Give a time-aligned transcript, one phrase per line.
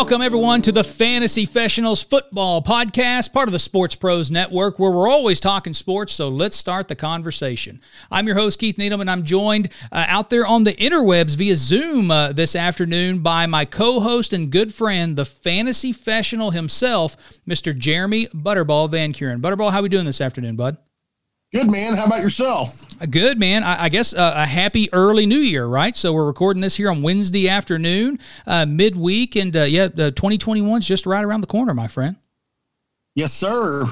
[0.00, 4.90] Welcome, everyone, to the Fantasy Professionals Football Podcast, part of the Sports Pros Network, where
[4.90, 6.14] we're always talking sports.
[6.14, 7.82] So let's start the conversation.
[8.10, 11.54] I'm your host, Keith Needham, and I'm joined uh, out there on the interwebs via
[11.54, 17.14] Zoom uh, this afternoon by my co host and good friend, the Fantasy Professional himself,
[17.46, 17.76] Mr.
[17.76, 19.42] Jeremy Butterball Van Kuren.
[19.42, 20.78] Butterball, how are we doing this afternoon, bud?
[21.52, 21.94] Good man.
[21.94, 22.86] How about yourself?
[23.10, 23.64] Good man.
[23.64, 25.96] I, I guess uh, a happy early New Year, right?
[25.96, 30.78] So we're recording this here on Wednesday afternoon, uh, midweek, and uh, yeah, uh, 2021
[30.78, 32.14] is just right around the corner, my friend.
[33.16, 33.84] Yes, sir.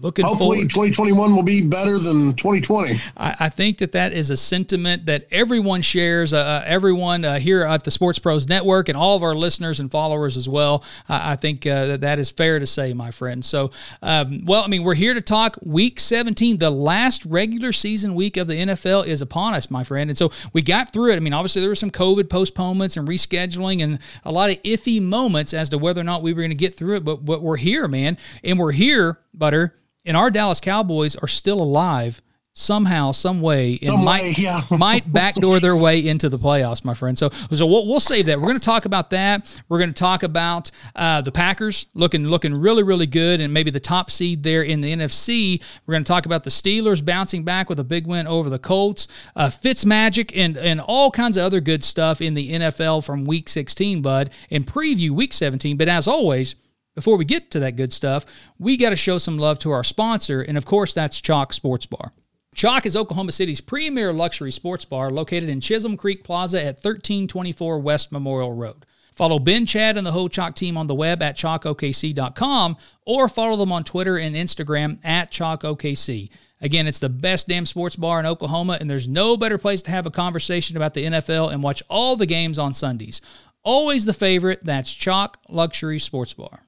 [0.00, 0.70] Looking Hopefully, forward.
[0.70, 3.00] 2021 will be better than 2020.
[3.16, 6.34] I, I think that that is a sentiment that everyone shares.
[6.34, 9.80] Uh, uh, everyone uh, here at the Sports Pros Network and all of our listeners
[9.80, 10.84] and followers as well.
[11.08, 13.42] I, I think uh, that that is fair to say, my friend.
[13.42, 13.70] So,
[14.02, 16.58] um, well, I mean, we're here to talk Week 17.
[16.58, 20.10] The last regular season week of the NFL is upon us, my friend.
[20.10, 21.16] And so we got through it.
[21.16, 25.00] I mean, obviously there were some COVID postponements and rescheduling and a lot of iffy
[25.00, 27.04] moments as to whether or not we were going to get through it.
[27.04, 29.72] But but we're here, man, and we're here, Butter
[30.06, 32.22] and our Dallas Cowboys are still alive
[32.58, 34.62] somehow, some way, and Some might way, yeah.
[34.70, 37.16] might backdoor their way into the playoffs, my friend.
[37.16, 38.38] So, so we'll, we'll save that.
[38.38, 39.62] We're going to talk about that.
[39.68, 43.70] We're going to talk about uh, the Packers looking looking really really good, and maybe
[43.70, 45.62] the top seed there in the NFC.
[45.86, 48.58] We're going to talk about the Steelers bouncing back with a big win over the
[48.58, 53.04] Colts, uh, Fitz Magic, and and all kinds of other good stuff in the NFL
[53.04, 55.76] from Week 16, bud, and preview Week 17.
[55.76, 56.54] But as always.
[56.96, 58.24] Before we get to that good stuff,
[58.58, 61.84] we got to show some love to our sponsor, and of course, that's Chalk Sports
[61.84, 62.12] Bar.
[62.54, 67.80] Chalk is Oklahoma City's premier luxury sports bar located in Chisholm Creek Plaza at 1324
[67.80, 68.86] West Memorial Road.
[69.12, 73.56] Follow Ben, Chad, and the whole Chalk team on the web at chalkokc.com or follow
[73.56, 76.30] them on Twitter and Instagram at chalkokc.
[76.62, 79.90] Again, it's the best damn sports bar in Oklahoma, and there's no better place to
[79.90, 83.20] have a conversation about the NFL and watch all the games on Sundays.
[83.62, 86.62] Always the favorite, that's Chalk Luxury Sports Bar.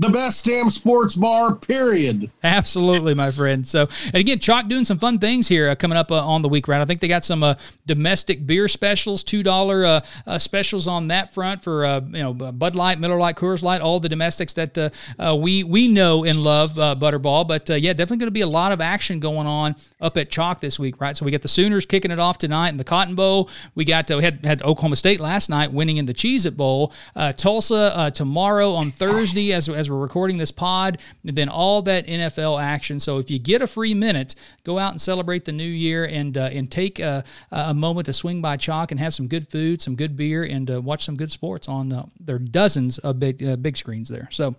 [0.00, 2.30] The best damn sports bar, period.
[2.42, 3.68] Absolutely, my friend.
[3.68, 6.48] So, and again, Chalk doing some fun things here uh, coming up uh, on the
[6.48, 6.80] week, right?
[6.80, 11.08] I think they got some uh, domestic beer specials, two dollar uh, uh, specials on
[11.08, 14.54] that front for uh, you know Bud Light, Miller Lite, Coors Light, all the domestics
[14.54, 14.90] that
[15.38, 17.46] we we know and love, Butterball.
[17.46, 20.62] But yeah, definitely going to be a lot of action going on up at Chalk
[20.62, 21.14] this week, right?
[21.14, 23.50] So we got the Sooners kicking it off tonight in the Cotton Bowl.
[23.74, 26.94] We got we had had Oklahoma State last night winning in the Cheez It Bowl.
[27.36, 32.62] Tulsa tomorrow on Thursday as as we're recording this pod, and then all that NFL
[32.62, 33.00] action.
[33.00, 34.34] So if you get a free minute,
[34.64, 38.12] go out and celebrate the new year and uh, and take a, a moment to
[38.12, 41.16] swing by Chalk and have some good food, some good beer, and uh, watch some
[41.16, 44.28] good sports on uh, their dozens of big uh, big screens there.
[44.30, 44.54] So.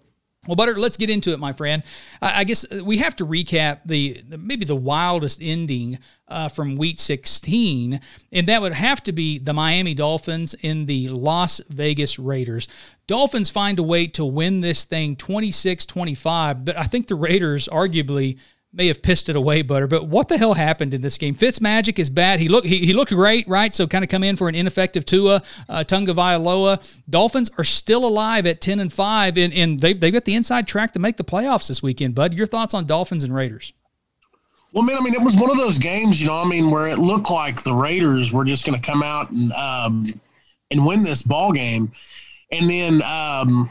[0.47, 1.83] Well, Butter, let's get into it, my friend.
[2.19, 6.97] I guess we have to recap the, the maybe the wildest ending uh, from Week
[6.97, 7.99] 16,
[8.31, 12.67] and that would have to be the Miami Dolphins in the Las Vegas Raiders.
[13.05, 17.67] Dolphins find a way to win this thing 26 25, but I think the Raiders
[17.67, 18.39] arguably
[18.73, 19.87] may have pissed it away, Butter.
[19.87, 21.35] But what the hell happened in this game?
[21.35, 22.39] Fitzmagic is bad.
[22.39, 23.73] He looked he, he looked great, right?
[23.73, 27.01] So kind of come in for an ineffective Tua, uh, Tagovailoa.
[27.09, 30.67] Dolphins are still alive at ten and five, and, and they they've got the inside
[30.67, 32.15] track to make the playoffs this weekend.
[32.15, 33.73] Bud, your thoughts on Dolphins and Raiders?
[34.73, 36.87] Well, man, I mean, it was one of those games, you know, I mean, where
[36.87, 40.05] it looked like the Raiders were just going to come out and um,
[40.71, 41.91] and win this ball game,
[42.53, 43.69] and then um,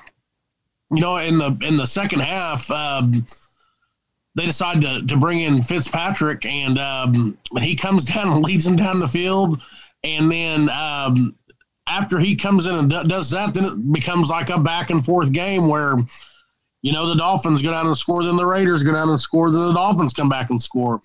[0.90, 2.70] you know, in the in the second half.
[2.70, 3.26] Um,
[4.34, 8.76] they decide to, to bring in Fitzpatrick, and um, he comes down and leads them
[8.76, 9.60] down the field.
[10.02, 11.36] And then um,
[11.86, 15.04] after he comes in and d- does that, then it becomes like a back and
[15.04, 15.96] forth game where,
[16.82, 19.50] you know, the Dolphins go down and score, then the Raiders go down and score,
[19.50, 21.00] then the Dolphins come back and score.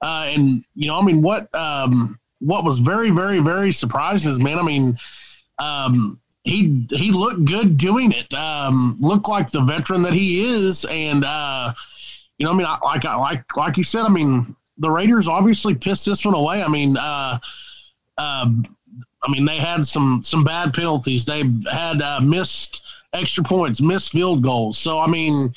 [0.00, 4.38] Uh, and you know, I mean, what um, what was very, very, very surprising is,
[4.38, 4.96] man, I mean,
[5.58, 8.32] um, he he looked good doing it.
[8.32, 11.72] Um, looked like the veteran that he is, and uh,
[12.38, 15.28] you know, I mean, I, like I like like you said, I mean, the Raiders
[15.28, 16.62] obviously pissed this one away.
[16.62, 17.38] I mean, uh,
[18.16, 18.50] uh,
[19.22, 21.24] I mean, they had some some bad penalties.
[21.24, 21.42] They
[21.72, 24.78] had uh, missed extra points, missed field goals.
[24.78, 25.52] So I mean,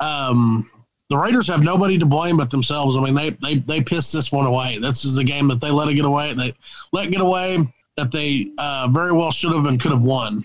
[0.00, 0.70] um,
[1.10, 2.96] the Raiders have nobody to blame but themselves.
[2.96, 4.78] I mean, they they they pissed this one away.
[4.78, 6.32] This is a game that they let it get away.
[6.34, 6.52] They
[6.92, 7.58] let get away
[7.96, 10.44] that they uh, very well should have and could have won.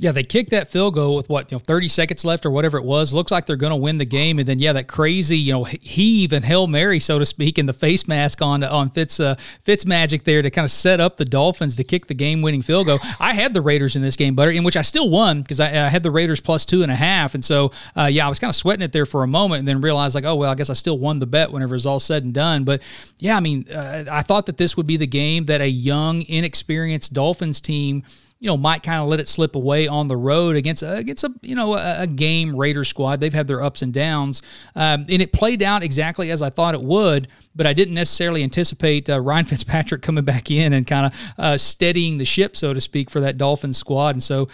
[0.00, 2.78] Yeah, they kicked that field goal with what, you know, 30 seconds left or whatever
[2.78, 3.12] it was.
[3.12, 4.38] Looks like they're going to win the game.
[4.38, 7.68] And then, yeah, that crazy, you know, heave and Hail Mary, so to speak, and
[7.68, 11.16] the face mask on on Fitz, uh, Fitz Magic there to kind of set up
[11.16, 13.00] the Dolphins to kick the game winning field goal.
[13.18, 15.66] I had the Raiders in this game, Butter, in which I still won because I,
[15.66, 17.34] I, had the Raiders plus two and a half.
[17.34, 19.66] And so, uh, yeah, I was kind of sweating it there for a moment and
[19.66, 21.98] then realized, like, oh, well, I guess I still won the bet whenever it's all
[21.98, 22.62] said and done.
[22.62, 22.82] But
[23.18, 26.22] yeah, I mean, uh, I thought that this would be the game that a young,
[26.22, 28.04] inexperienced Dolphins team
[28.40, 31.32] you know, might kind of let it slip away on the road against against a
[31.42, 33.20] you know a, a game Raider squad.
[33.20, 34.42] They've had their ups and downs,
[34.76, 37.28] um, and it played out exactly as I thought it would.
[37.56, 41.58] But I didn't necessarily anticipate uh, Ryan Fitzpatrick coming back in and kind of uh,
[41.58, 44.14] steadying the ship, so to speak, for that Dolphins squad.
[44.14, 44.48] And so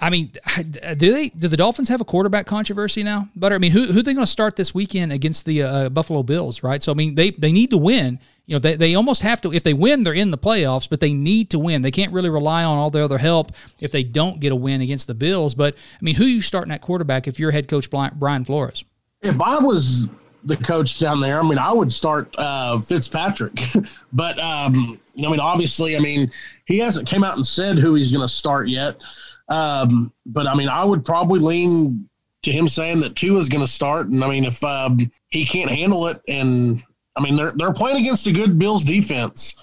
[0.00, 0.32] I mean,
[0.96, 3.28] do they do the Dolphins have a quarterback controversy now?
[3.36, 5.88] But I mean, who who are they going to start this weekend against the uh,
[5.90, 6.62] Buffalo Bills?
[6.62, 6.82] Right.
[6.82, 8.18] So I mean, they they need to win.
[8.50, 9.52] You know, they, they almost have to.
[9.52, 10.90] If they win, they're in the playoffs.
[10.90, 11.82] But they need to win.
[11.82, 14.80] They can't really rely on all their other help if they don't get a win
[14.80, 15.54] against the Bills.
[15.54, 18.82] But I mean, who you starting at quarterback if you're head coach Brian Flores?
[19.22, 20.10] If I was
[20.42, 23.56] the coach down there, I mean, I would start uh, Fitzpatrick.
[24.12, 26.28] but um, I mean, obviously, I mean,
[26.64, 29.00] he hasn't came out and said who he's going to start yet.
[29.48, 32.08] Um, but I mean, I would probably lean
[32.42, 34.08] to him saying that Tua is going to start.
[34.08, 34.98] And I mean, if um,
[35.28, 36.82] he can't handle it, and
[37.16, 39.54] I mean, they're they're playing against a good Bills defense.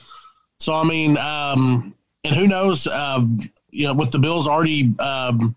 [0.59, 2.87] So I mean, um, and who knows?
[2.87, 3.25] Uh,
[3.71, 5.55] you know, with the Bills already um,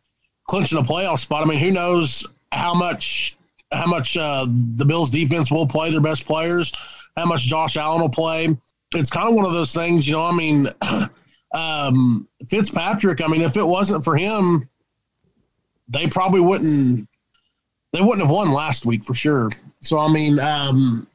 [0.49, 3.37] clinching a playoff spot, I mean, who knows how much
[3.73, 4.47] how much uh,
[4.77, 6.73] the Bills defense will play their best players,
[7.17, 8.49] how much Josh Allen will play.
[8.95, 10.23] It's kind of one of those things, you know.
[10.23, 10.67] I mean.
[11.55, 14.69] um, Fitzpatrick, I mean, if it wasn't for him,
[15.89, 17.09] they probably wouldn't
[17.93, 19.51] they wouldn't have won last week for sure.
[19.81, 21.07] So I mean, um,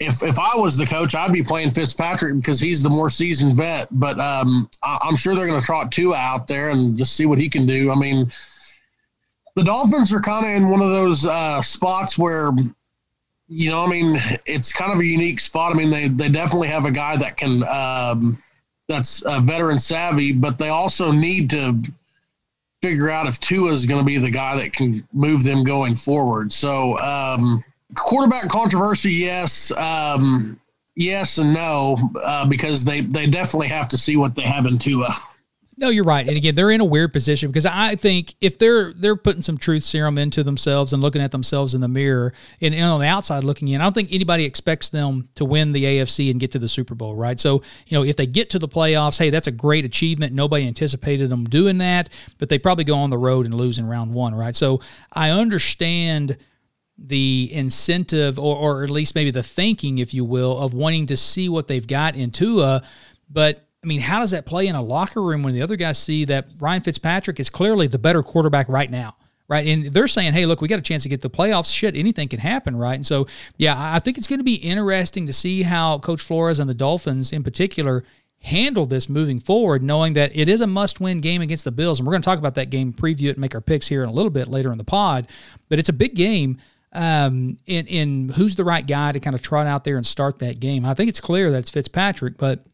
[0.00, 3.56] if if I was the coach, I'd be playing Fitzpatrick because he's the more seasoned
[3.56, 3.88] vet.
[3.90, 7.26] But um, I, am sure they're going to trot Tua out there and just see
[7.26, 7.90] what he can do.
[7.90, 8.30] I mean,
[9.56, 12.50] the Dolphins are kind of in one of those uh, spots where,
[13.48, 14.16] you know, I mean,
[14.46, 15.72] it's kind of a unique spot.
[15.72, 17.64] I mean, they they definitely have a guy that can.
[17.64, 18.42] Um,
[18.88, 21.78] that's uh, veteran savvy, but they also need to
[22.80, 25.94] figure out if Tua is going to be the guy that can move them going
[25.94, 26.52] forward.
[26.52, 27.62] So, um,
[27.96, 30.60] quarterback controversy, yes, um,
[30.94, 34.78] yes, and no, uh, because they they definitely have to see what they have in
[34.78, 35.08] Tua.
[35.80, 36.26] No, you're right.
[36.26, 39.56] And again, they're in a weird position because I think if they're they're putting some
[39.56, 43.06] truth serum into themselves and looking at themselves in the mirror and, and, on the
[43.06, 46.50] outside looking in, I don't think anybody expects them to win the AFC and get
[46.52, 47.38] to the Super Bowl, right?
[47.38, 50.32] So, you know, if they get to the playoffs, hey, that's a great achievement.
[50.32, 52.08] Nobody anticipated them doing that,
[52.38, 54.56] but they probably go on the road and lose in round one, right?
[54.56, 54.80] So
[55.12, 56.38] I understand
[56.98, 61.16] the incentive or, or at least maybe the thinking, if you will, of wanting to
[61.16, 62.82] see what they've got in Tua,
[63.30, 65.98] but I mean, how does that play in a locker room when the other guys
[65.98, 69.16] see that Ryan Fitzpatrick is clearly the better quarterback right now?
[69.46, 69.66] Right.
[69.66, 71.74] And they're saying, hey, look, we got a chance to get the playoffs.
[71.74, 72.76] Shit, anything can happen.
[72.76, 72.96] Right.
[72.96, 76.58] And so, yeah, I think it's going to be interesting to see how Coach Flores
[76.58, 78.04] and the Dolphins in particular
[78.40, 81.98] handle this moving forward, knowing that it is a must win game against the Bills.
[81.98, 84.02] And we're going to talk about that game, preview it, and make our picks here
[84.02, 85.26] in a little bit later in the pod.
[85.70, 86.58] But it's a big game
[86.92, 90.38] um, in, in who's the right guy to kind of trot out there and start
[90.40, 90.84] that game.
[90.84, 92.64] I think it's clear that it's Fitzpatrick, but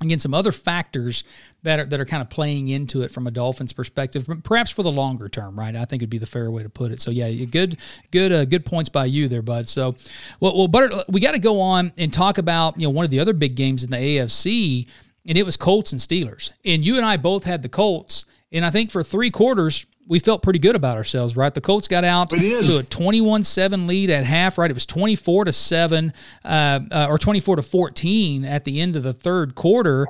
[0.00, 1.24] again some other factors
[1.62, 4.82] that are that are kind of playing into it from a Dolphins perspective, perhaps for
[4.82, 5.74] the longer term, right?
[5.76, 7.00] I think would be the fair way to put it.
[7.00, 7.78] So yeah, good
[8.10, 9.68] good uh, good points by you there, bud.
[9.68, 9.94] So
[10.40, 13.10] well, well but we got to go on and talk about you know one of
[13.10, 14.88] the other big games in the AFC,
[15.26, 18.64] and it was Colts and Steelers, and you and I both had the Colts, and
[18.64, 21.52] I think for three quarters we felt pretty good about ourselves, right?
[21.52, 22.30] The Colts got out
[22.66, 24.70] to a 21-7 lead at half, right?
[24.70, 26.12] It was 24 to 7
[26.44, 30.06] uh, uh, or 24 to 14 at the end of the third quarter.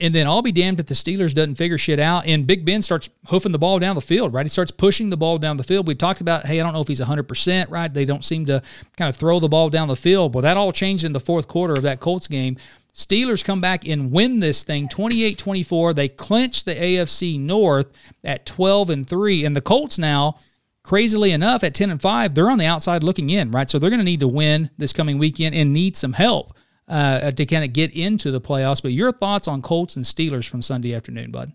[0.00, 2.26] And then I'll be damned if the Steelers doesn't figure shit out.
[2.26, 4.44] And Big Ben starts hoofing the ball down the field, right?
[4.44, 5.86] He starts pushing the ball down the field.
[5.86, 7.92] We talked about, hey, I don't know if he's 100%, right?
[7.92, 8.62] They don't seem to
[8.96, 10.34] kind of throw the ball down the field.
[10.34, 12.56] Well, that all changed in the fourth quarter of that Colts game.
[12.94, 15.94] Steelers come back and win this thing 28-24.
[15.94, 17.86] They clinch the AFC North
[18.22, 20.36] at 12 and 3 and the Colts now
[20.82, 23.70] crazily enough at 10 and 5, they're on the outside looking in, right?
[23.70, 26.56] So they're going to need to win this coming weekend and need some help
[26.88, 28.82] uh, to kind of get into the playoffs.
[28.82, 31.52] But your thoughts on Colts and Steelers from Sunday afternoon, bud?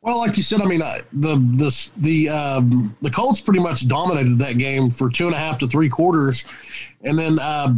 [0.00, 3.88] Well, like you said, I mean, uh, the the the um, the Colts pretty much
[3.88, 6.44] dominated that game for two and a half to three quarters,
[7.02, 7.74] and then uh,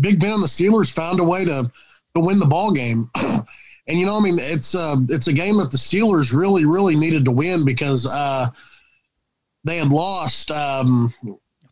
[0.00, 1.70] Big Ben and the Steelers found a way to
[2.14, 3.04] to win the ball game.
[3.16, 6.96] and you know, I mean, it's uh, it's a game that the Steelers really, really
[6.96, 8.48] needed to win because uh,
[9.64, 11.12] they had lost um,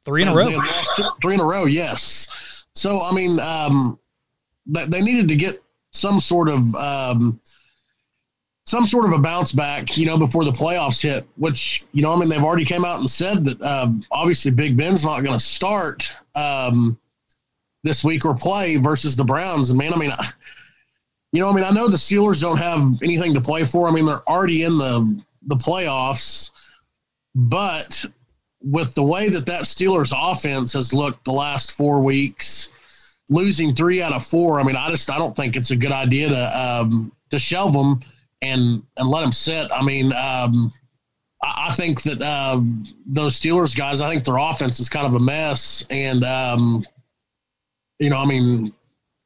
[0.04, 0.48] three in a row.
[0.96, 2.64] Two, three in a row, yes.
[2.74, 3.98] So I mean, um,
[4.66, 5.62] they, they needed to get
[5.92, 7.40] some sort of um,
[8.64, 11.26] some sort of a bounce back, you know, before the playoffs hit.
[11.36, 14.76] Which you know, I mean, they've already came out and said that uh, obviously Big
[14.76, 16.12] Ben's not going to start.
[16.34, 16.98] Um,
[17.86, 19.70] this week or play versus the Browns.
[19.70, 20.10] And man, I mean,
[21.32, 23.88] you know, I mean, I know the Steelers don't have anything to play for.
[23.88, 26.50] I mean, they're already in the the playoffs,
[27.34, 28.04] but
[28.62, 32.70] with the way that that Steelers offense has looked the last four weeks,
[33.28, 35.92] losing three out of four, I mean, I just I don't think it's a good
[35.92, 38.00] idea to um, to shelve them
[38.42, 39.70] and and let them sit.
[39.72, 40.72] I mean, um,
[41.42, 42.60] I, I think that uh,
[43.06, 46.84] those Steelers guys, I think their offense is kind of a mess, and um,
[47.98, 48.72] you know, I mean,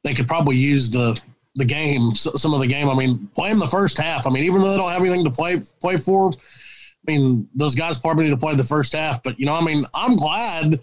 [0.03, 1.19] they could probably use the
[1.55, 2.89] the game, some of the game.
[2.89, 4.25] I mean, play them the first half.
[4.25, 7.75] I mean, even though they don't have anything to play play for, I mean, those
[7.75, 9.21] guys probably need to play the first half.
[9.21, 10.79] But you know, I mean, I'm glad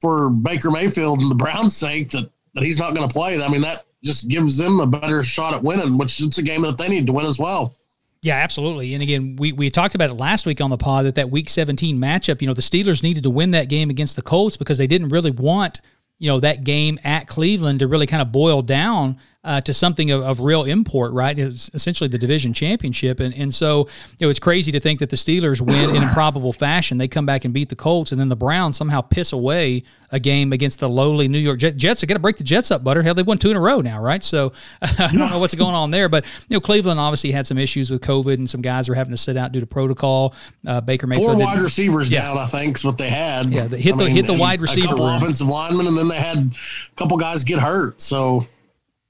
[0.00, 3.42] for Baker Mayfield and the Browns' sake that that he's not going to play.
[3.42, 6.62] I mean, that just gives them a better shot at winning, which it's a game
[6.62, 7.74] that they need to win as well.
[8.22, 8.94] Yeah, absolutely.
[8.94, 11.48] And again, we, we talked about it last week on the pod that that Week
[11.48, 12.40] 17 matchup.
[12.40, 15.08] You know, the Steelers needed to win that game against the Colts because they didn't
[15.08, 15.80] really want
[16.18, 20.10] you know that game at Cleveland to really kind of boil down uh, to something
[20.10, 21.36] of, of, real import, right?
[21.36, 23.18] It's essentially the division championship.
[23.18, 23.88] And, and so
[24.20, 26.98] know, it's crazy to think that the Steelers win in improbable fashion.
[26.98, 29.82] They come back and beat the Colts, and then the Browns somehow piss away
[30.12, 31.76] a game against the lowly New York Jets.
[31.76, 33.02] Jets are going to break the Jets up, butter.
[33.02, 34.22] Hell, they've won two in a row now, right?
[34.22, 36.08] So I don't know what's going on there.
[36.08, 39.12] But, you know, Cleveland obviously had some issues with COVID, and some guys were having
[39.12, 40.34] to sit out due to protocol.
[40.64, 41.32] Uh, Baker Mayfield.
[41.32, 42.22] Four wide receivers yeah.
[42.22, 43.52] down, I think, is what they had.
[43.52, 44.86] Yeah, they hit, the, mean, hit the wide receiver.
[44.86, 45.16] A couple room.
[45.16, 48.00] offensive linemen, and then they had a couple guys get hurt.
[48.00, 48.46] So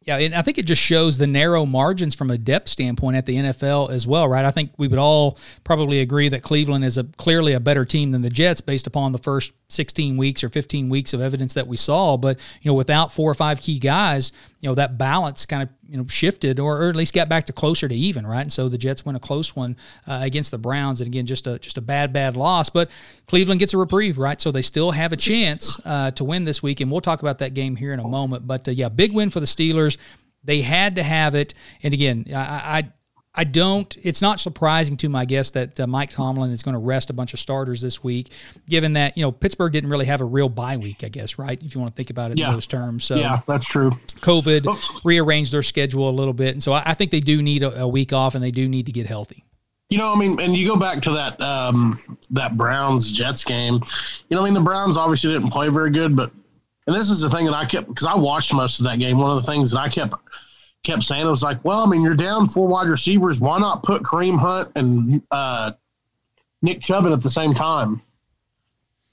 [0.05, 3.27] yeah, and I think it just shows the narrow margins from a depth standpoint at
[3.27, 4.45] the NFL as well, right?
[4.45, 8.11] I think we would all probably agree that Cleveland is a clearly a better team
[8.11, 11.67] than the Jets based upon the first 16 weeks or 15 weeks of evidence that
[11.67, 12.17] we saw.
[12.17, 15.69] But you know, without four or five key guys, you know that balance kind of
[15.93, 18.41] you know shifted or, or at least got back to closer to even, right?
[18.41, 19.77] And so the Jets win a close one
[20.09, 22.71] uh, against the Browns, and again, just a just a bad bad loss.
[22.71, 22.91] But
[23.27, 24.41] Cleveland gets a reprieve, right?
[24.41, 27.39] So they still have a chance uh, to win this week, and we'll talk about
[27.41, 28.47] that game here in a moment.
[28.47, 29.99] But uh, yeah, big win for the Steelers.
[30.43, 32.41] They had to have it, and again, I,
[32.79, 32.93] I
[33.35, 33.97] I don't.
[34.03, 37.15] It's not surprising to my guess that uh, Mike Tomlin is going to rest a
[37.15, 38.29] bunch of starters this week,
[38.69, 41.03] given that you know Pittsburgh didn't really have a real bye week.
[41.03, 42.49] I guess right, if you want to think about it yeah.
[42.49, 43.05] in those terms.
[43.05, 43.91] So yeah, that's true.
[44.17, 45.01] COVID oh.
[45.03, 47.81] rearranged their schedule a little bit, and so I, I think they do need a,
[47.81, 49.45] a, week off, and they do need to get healthy.
[49.89, 51.99] You know, I mean, and you go back to that um,
[52.31, 53.81] that Browns Jets game.
[54.29, 56.33] You know, I mean, the Browns obviously didn't play very good, but
[56.87, 59.19] and this is the thing that I kept because I watched most of that game.
[59.19, 60.15] One of the things that I kept
[60.83, 61.27] kept saying.
[61.27, 63.41] It was like, well, I mean, you're down four wide receivers.
[63.41, 65.73] Why not put Kareem Hunt and uh,
[66.63, 68.01] Nick Chubb at the same time?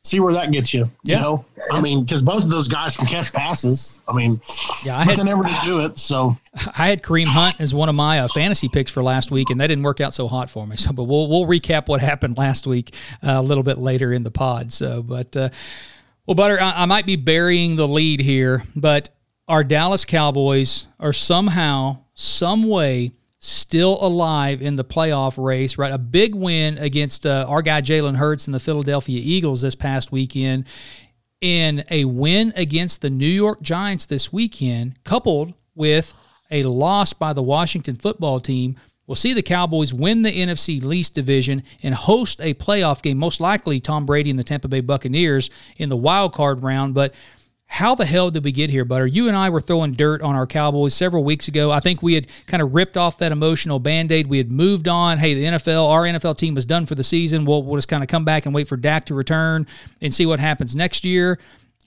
[0.04, 0.86] See where that gets you.
[1.04, 1.18] Yeah.
[1.18, 4.02] You know, I mean, because both of those guys can catch passes.
[4.08, 4.40] I mean,
[4.86, 6.00] yeah, I had never to do it.
[6.00, 6.38] So
[6.78, 9.60] I had Kareem Hunt as one of my uh, fantasy picks for last week, and
[9.60, 10.78] that didn't work out so hot for me.
[10.78, 14.24] So, but we'll we'll recap what happened last week uh, a little bit later in
[14.24, 14.72] the pod.
[14.74, 15.36] So, but.
[15.36, 15.50] Uh,
[16.26, 19.10] well, Butter, I, I might be burying the lead here, but
[19.50, 25.92] our Dallas Cowboys are somehow, some way, still alive in the playoff race, right?
[25.92, 30.12] A big win against uh, our guy Jalen Hurts and the Philadelphia Eagles this past
[30.12, 30.66] weekend,
[31.42, 36.14] and a win against the New York Giants this weekend, coupled with
[36.52, 38.76] a loss by the Washington football team.
[39.08, 43.40] We'll see the Cowboys win the NFC least division and host a playoff game, most
[43.40, 46.94] likely Tom Brady and the Tampa Bay Buccaneers in the wild card round.
[46.94, 47.16] But
[47.72, 49.06] how the hell did we get here, Butter?
[49.06, 51.70] You and I were throwing dirt on our Cowboys several weeks ago.
[51.70, 54.26] I think we had kind of ripped off that emotional band aid.
[54.26, 55.20] We had moved on.
[55.20, 57.46] Hey, the NFL, our NFL team was done for the season.
[57.46, 59.68] We'll, we'll just kind of come back and wait for Dak to return
[60.02, 61.38] and see what happens next year.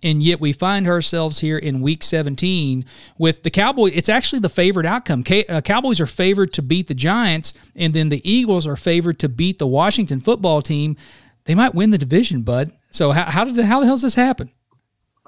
[0.05, 2.85] And yet we find ourselves here in week 17
[3.19, 3.93] with the Cowboys.
[3.95, 5.25] It's actually the favored outcome.
[5.49, 9.29] Uh, Cowboys are favored to beat the Giants, and then the Eagles are favored to
[9.29, 10.97] beat the Washington football team.
[11.45, 12.73] They might win the division, bud.
[12.93, 14.51] So how, how did how the hell does this happen?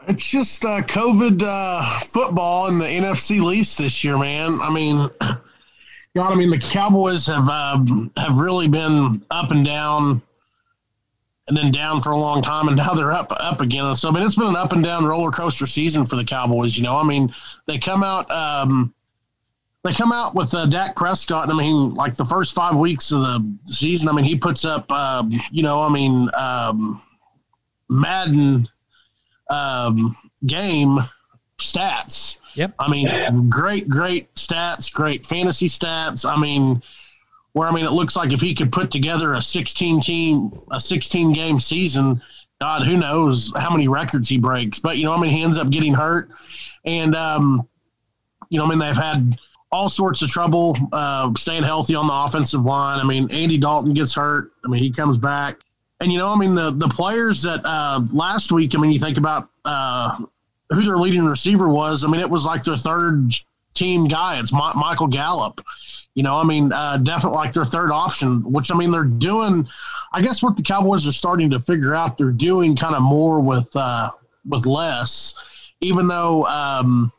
[0.08, 4.58] It's just uh, COVID uh, football in the NFC least this year, man.
[4.62, 5.08] I mean,
[6.16, 7.84] God, I mean, the Cowboys have uh,
[8.16, 10.22] have really been up and down,
[11.48, 13.94] and then down for a long time, and now they're up up again.
[13.96, 16.76] So, I mean, it's been an up and down roller coaster season for the Cowboys.
[16.76, 17.34] You know, I mean,
[17.66, 18.30] they come out.
[18.30, 18.94] Um,
[19.84, 21.44] they come out with uh, Dak Prescott.
[21.44, 24.64] And I mean, like the first five weeks of the season, I mean, he puts
[24.64, 27.02] up, uh, you know, I mean, um,
[27.90, 28.66] Madden
[29.54, 30.98] um, game
[31.58, 32.38] stats.
[32.54, 32.74] Yep.
[32.78, 36.28] I mean, great, great stats, great fantasy stats.
[36.28, 36.80] I mean,
[37.52, 40.80] where I mean, it looks like if he could put together a 16 team, a
[40.80, 42.20] 16 game season,
[42.60, 44.78] God, who knows how many records he breaks.
[44.78, 46.30] But, you know, I mean, he ends up getting hurt.
[46.84, 47.66] And, um,
[48.48, 49.38] you know, I mean, they've had
[49.72, 53.00] all sorts of trouble uh, staying healthy on the offensive line.
[53.00, 54.52] I mean, Andy Dalton gets hurt.
[54.64, 55.58] I mean, he comes back.
[56.00, 58.74] And you know, I mean, the the players that uh, last week.
[58.74, 60.16] I mean, you think about uh,
[60.70, 62.04] who their leading receiver was.
[62.04, 63.32] I mean, it was like their third
[63.74, 64.38] team guy.
[64.38, 65.60] It's Ma- Michael Gallup.
[66.14, 68.42] You know, I mean, uh, definitely like their third option.
[68.52, 69.66] Which I mean, they're doing.
[70.12, 73.40] I guess what the Cowboys are starting to figure out, they're doing kind of more
[73.40, 74.10] with uh,
[74.48, 75.34] with less.
[75.80, 77.12] Even though um,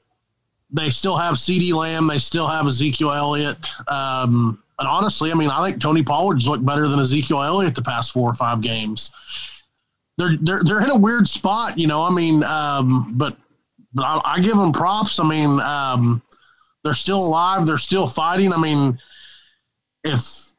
[0.71, 3.69] they still have CeeDee Lamb, they still have Ezekiel Elliott.
[3.89, 7.81] Um, and honestly, I mean, I think Tony Pollard's looked better than Ezekiel Elliott the
[7.81, 9.11] past four or five games.
[10.17, 12.01] They're they're they're in a weird spot, you know.
[12.01, 13.37] I mean, um, but
[13.93, 15.19] but I, I, give them props.
[15.19, 16.21] I mean, um,
[16.83, 17.65] they're still alive.
[17.65, 18.53] They're still fighting.
[18.53, 18.99] I mean,
[20.03, 20.53] if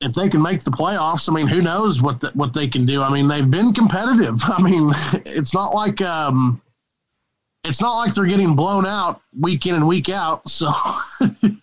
[0.00, 2.84] if they can make the playoffs, I mean, who knows what the, what they can
[2.84, 3.02] do?
[3.02, 4.40] I mean, they've been competitive.
[4.44, 4.90] I mean,
[5.26, 6.60] it's not like um,
[7.64, 10.48] it's not like they're getting blown out week in and week out.
[10.48, 10.72] So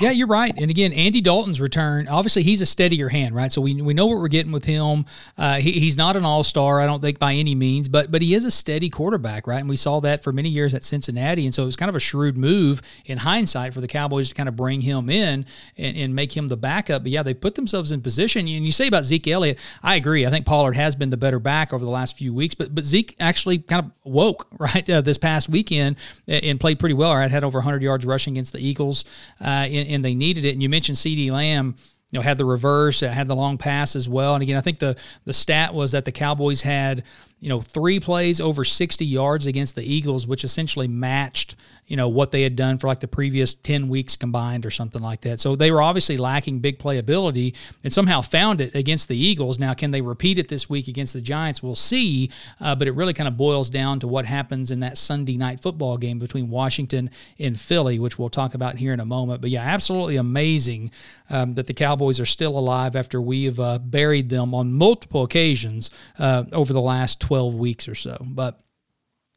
[0.00, 0.52] Yeah, you're right.
[0.56, 3.52] And again, Andy Dalton's return, obviously he's a steadier hand, right?
[3.52, 5.04] So we, we know what we're getting with him.
[5.36, 8.22] Uh, he, he's not an all star, I don't think by any means, but but
[8.22, 9.60] he is a steady quarterback, right?
[9.60, 11.44] And we saw that for many years at Cincinnati.
[11.44, 14.34] And so it was kind of a shrewd move in hindsight for the Cowboys to
[14.34, 17.02] kind of bring him in and, and make him the backup.
[17.02, 18.40] But yeah, they put themselves in position.
[18.40, 20.26] And you say about Zeke Elliott, I agree.
[20.26, 22.84] I think Pollard has been the better back over the last few weeks, but but
[22.84, 27.30] Zeke actually kind of woke, right, uh, this past weekend and played pretty well, right?
[27.30, 29.04] Had over 100 yards rushing against the Eagles
[29.42, 30.52] uh, in, and they needed it.
[30.52, 31.76] And you mentioned CeeDee Lamb
[32.12, 34.34] you know had the reverse, had the long pass as well.
[34.34, 37.04] And again, I think the the stat was that the Cowboys had
[37.40, 41.56] you know three plays over 60 yards against the Eagles, which essentially matched
[41.92, 45.02] you know what they had done for like the previous 10 weeks combined or something
[45.02, 45.40] like that.
[45.40, 49.58] So they were obviously lacking big playability and somehow found it against the Eagles.
[49.58, 51.62] Now, can they repeat it this week against the Giants?
[51.62, 52.30] We'll see.
[52.58, 55.60] Uh, but it really kind of boils down to what happens in that Sunday night
[55.60, 59.42] football game between Washington and Philly, which we'll talk about here in a moment.
[59.42, 60.92] But yeah, absolutely amazing
[61.28, 65.24] um, that the Cowboys are still alive after we have uh, buried them on multiple
[65.24, 68.16] occasions uh, over the last 12 weeks or so.
[68.26, 68.58] But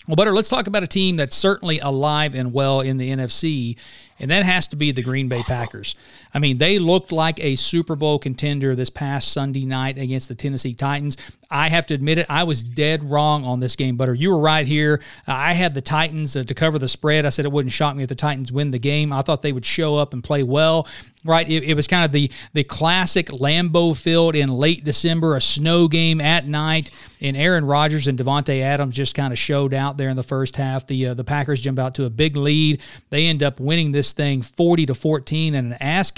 [0.07, 3.75] well, Butter, let's talk about a team that's certainly alive and well in the NFC,
[4.19, 5.95] and that has to be the Green Bay Packers.
[6.35, 10.35] I mean, they looked like a Super Bowl contender this past Sunday night against the
[10.35, 11.15] Tennessee Titans.
[11.49, 14.13] I have to admit it, I was dead wrong on this game, Butter.
[14.13, 15.01] You were right here.
[15.25, 17.25] I had the Titans uh, to cover the spread.
[17.25, 19.13] I said it wouldn't shock me if the Titans win the game.
[19.13, 20.87] I thought they would show up and play well
[21.25, 21.49] right?
[21.49, 25.87] It, it, was kind of the the classic Lambeau Field in late December, a snow
[25.87, 30.09] game at night, and Aaron Rodgers and Davante Adams just kind of showed out there
[30.09, 30.87] in the first half.
[30.87, 32.81] The uh, the Packers jumped out to a big lead.
[33.09, 36.11] They end up winning this thing forty to fourteen and an ass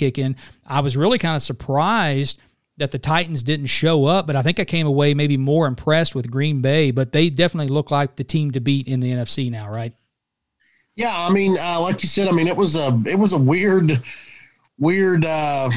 [0.66, 2.40] I was really kind of surprised
[2.78, 6.14] that the Titans didn't show up, but I think I came away maybe more impressed
[6.14, 6.92] with Green Bay.
[6.92, 9.94] But they definitely look like the team to beat in the NFC now, right?
[10.96, 13.38] Yeah, I mean, uh, like you said, I mean, it was a it was a
[13.38, 14.02] weird
[14.80, 15.70] weird uh,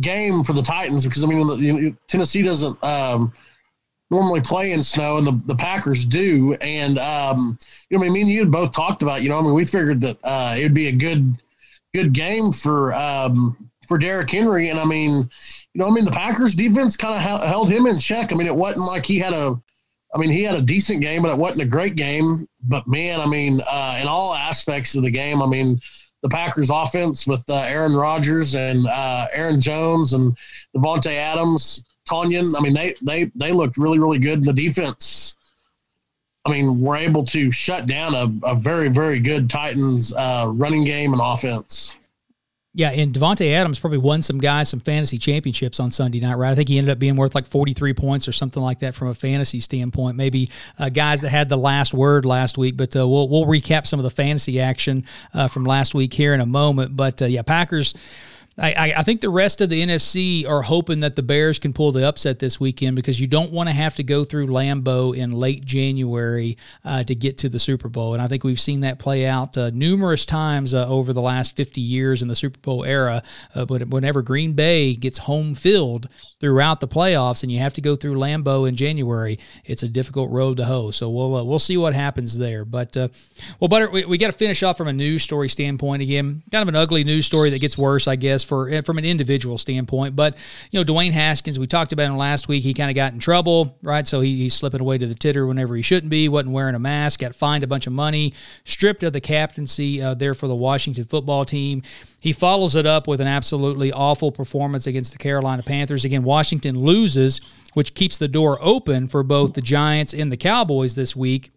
[0.00, 3.32] game for the Titans because I mean Tennessee doesn't um,
[4.10, 8.12] normally play in snow and the, the Packers do, and um, you know I mean
[8.12, 10.54] me and you had both talked about you know I mean we figured that uh,
[10.58, 11.40] it would be a good
[11.94, 16.10] good game for um, for Derrick Henry, and I mean you know I mean the
[16.10, 18.32] Packers defense kind of held him in check.
[18.32, 19.60] I mean it wasn't like he had a
[20.14, 22.46] I mean, he had a decent game, but it wasn't a great game.
[22.62, 25.76] But man, I mean, uh, in all aspects of the game, I mean,
[26.22, 30.32] the Packers offense with uh, Aaron Rodgers and uh, Aaron Jones and
[30.74, 32.54] Davante Adams, Tonyan.
[32.56, 35.36] I mean, they they they looked really really good in the defense.
[36.46, 40.84] I mean, we're able to shut down a, a very very good Titans uh, running
[40.84, 41.98] game and offense.
[42.76, 46.50] Yeah, and Davante Adams probably won some guys some fantasy championships on Sunday night, right?
[46.50, 49.08] I think he ended up being worth like 43 points or something like that from
[49.08, 50.16] a fantasy standpoint.
[50.16, 53.86] Maybe uh, guys that had the last word last week, but uh, we'll we'll recap
[53.86, 56.96] some of the fantasy action uh, from last week here in a moment.
[56.96, 57.94] But uh, yeah, Packers
[58.56, 61.90] I, I, think the rest of the NFC are hoping that the Bears can pull
[61.90, 65.32] the upset this weekend because you don't want to have to go through Lambeau in
[65.32, 68.14] late January uh, to get to the Super Bowl.
[68.14, 71.56] And I think we've seen that play out uh, numerous times uh, over the last
[71.56, 73.24] 50 years in the Super Bowl era.
[73.54, 76.08] Uh, but whenever Green Bay gets home field
[76.44, 80.30] throughout the playoffs and you have to go through Lambeau in January, it's a difficult
[80.30, 80.90] road to hoe.
[80.90, 82.66] So we'll uh, we'll see what happens there.
[82.66, 83.08] But uh,
[83.58, 86.42] well, Butter, we, we got to finish off from a news story standpoint again.
[86.52, 89.06] Kind of an ugly news story that gets worse, I guess for eh, from an
[89.06, 90.16] individual standpoint.
[90.16, 90.36] But
[90.70, 92.62] you know, Dwayne Haskins, we talked about him last week.
[92.62, 94.06] He kind of got in trouble, right?
[94.06, 96.28] So he, he's slipping away to the titter whenever he shouldn't be.
[96.28, 97.20] wasn't wearing a mask.
[97.20, 98.34] Got fined a bunch of money.
[98.64, 101.82] Stripped of the captaincy uh, there for the Washington football team.
[102.20, 106.04] He follows it up with an absolutely awful performance against the Carolina Panthers.
[106.04, 107.40] Again, Washington loses,
[107.74, 111.52] which keeps the door open for both the Giants and the Cowboys this week.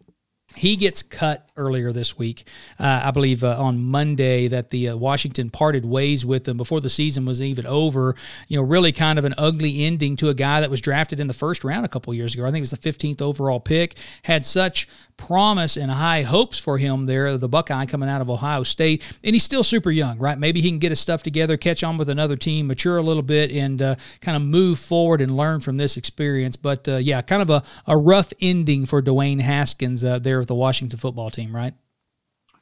[0.56, 2.48] He gets cut earlier this week.
[2.80, 6.80] Uh, I believe uh, on Monday that the uh, Washington parted ways with him before
[6.80, 8.16] the season was even over.
[8.50, 11.26] You know, really kind of an ugly ending to a guy that was drafted in
[11.28, 12.44] the first round a couple years ago.
[12.44, 13.98] I think it was the 15th overall pick.
[14.24, 18.63] Had such promise and high hopes for him there, the Buckeye coming out of Ohio
[18.63, 20.38] State, and he's still super young, right?
[20.38, 23.23] Maybe he can get his stuff together, catch on with another team, mature a little
[23.23, 26.56] bit, and uh, kind of move forward and learn from this experience.
[26.56, 30.47] But uh, yeah, kind of a, a rough ending for Dwayne Haskins uh, there with
[30.47, 31.73] the Washington football team right?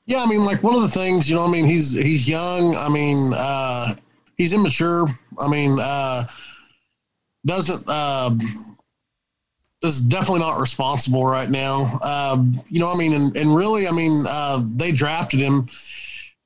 [0.05, 2.75] Yeah, I mean, like one of the things, you know, I mean, he's he's young.
[2.75, 3.95] I mean, uh,
[4.37, 5.07] he's immature.
[5.39, 6.25] I mean, uh,
[7.45, 8.29] doesn't uh,
[9.85, 11.99] is definitely not responsible right now.
[12.01, 15.67] Um, you know, I mean, and, and really, I mean, uh, they drafted him,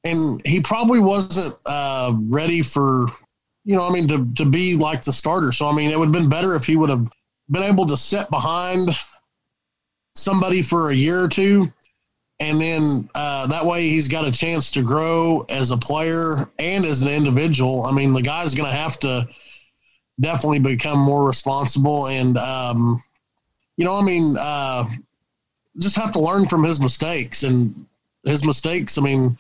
[0.03, 3.07] and he probably wasn't uh, ready for,
[3.65, 5.51] you know, I mean, to to be like the starter.
[5.51, 7.09] So I mean, it would have been better if he would have
[7.49, 8.89] been able to sit behind
[10.15, 11.71] somebody for a year or two
[12.39, 16.85] and then uh, that way he's got a chance to grow as a player and
[16.85, 17.83] as an individual.
[17.83, 19.27] I mean, the guy's going to have to
[20.21, 23.03] definitely become more responsible and, um,
[23.79, 24.83] you know, I mean, uh,
[25.77, 27.85] just have to learn from his mistakes and
[28.25, 28.97] his mistakes.
[28.97, 29.37] I mean,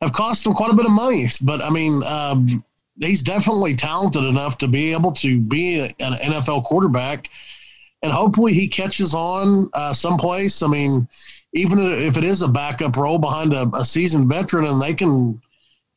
[0.00, 2.64] have cost him quite a bit of money, but I mean, um,
[2.98, 7.28] he's definitely talented enough to be able to be an NFL quarterback,
[8.02, 10.62] and hopefully he catches on uh, someplace.
[10.62, 11.06] I mean,
[11.52, 15.38] even if it is a backup role behind a, a seasoned veteran, and they can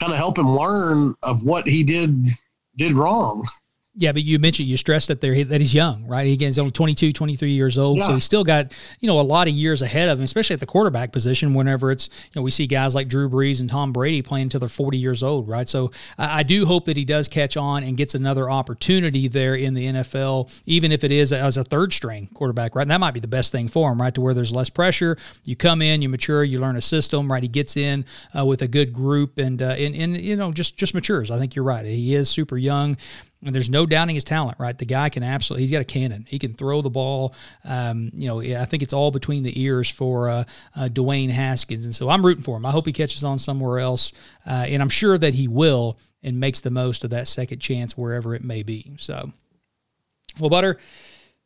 [0.02, 2.28] kind of help him learn of what he did
[2.76, 3.48] did wrong.
[3.96, 6.26] Yeah, but you mentioned you stressed that there that he's young, right?
[6.26, 8.08] He he's only 22, 23 years old, yeah.
[8.08, 10.60] so he's still got you know a lot of years ahead of him, especially at
[10.60, 11.54] the quarterback position.
[11.54, 14.62] Whenever it's you know we see guys like Drew Brees and Tom Brady playing until
[14.62, 15.70] they're 40 years old, right?
[15.70, 19.54] So I, I do hope that he does catch on and gets another opportunity there
[19.54, 22.82] in the NFL, even if it is as a third string quarterback, right?
[22.82, 24.14] And that might be the best thing for him, right?
[24.16, 27.44] To where there's less pressure, you come in, you mature, you learn a system, right?
[27.44, 30.78] He gets in uh, with a good group and uh, and and you know just
[30.78, 31.30] just matures.
[31.30, 31.86] I think you're right.
[31.86, 32.98] He is super young
[33.46, 34.78] and there's no doubting his talent, right?
[34.78, 36.26] The guy can absolutely, he's got a cannon.
[36.28, 37.36] He can throw the ball.
[37.64, 40.44] Um, you know, I think it's all between the ears for uh,
[40.76, 41.86] uh, Dwayne Haskins.
[41.86, 42.66] And so I'm rooting for him.
[42.66, 44.14] I hope he catches on somewhere else.
[44.46, 47.98] Uh, and I'm sure that he will and makes the most of that second chance
[47.98, 48.94] wherever it may be.
[48.98, 49.32] So,
[50.40, 50.80] well, Butter,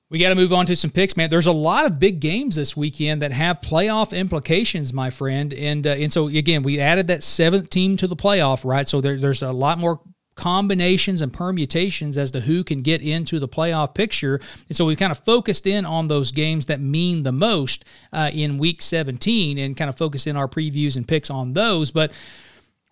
[0.10, 1.30] we got to move on to some picks, man.
[1.30, 5.54] There's a lot of big games this weekend that have playoff implications, my friend.
[5.54, 8.88] And uh, and so again, we added that seventh team to the playoff, right?
[8.88, 10.00] So there, there's a lot more
[10.38, 14.40] combinations and permutations as to who can get into the playoff picture.
[14.70, 18.32] And so we kind of focused in on those games that mean the most uh,
[18.34, 21.92] in week 17 and kind of focused in our previews and picks on those.
[21.92, 22.12] But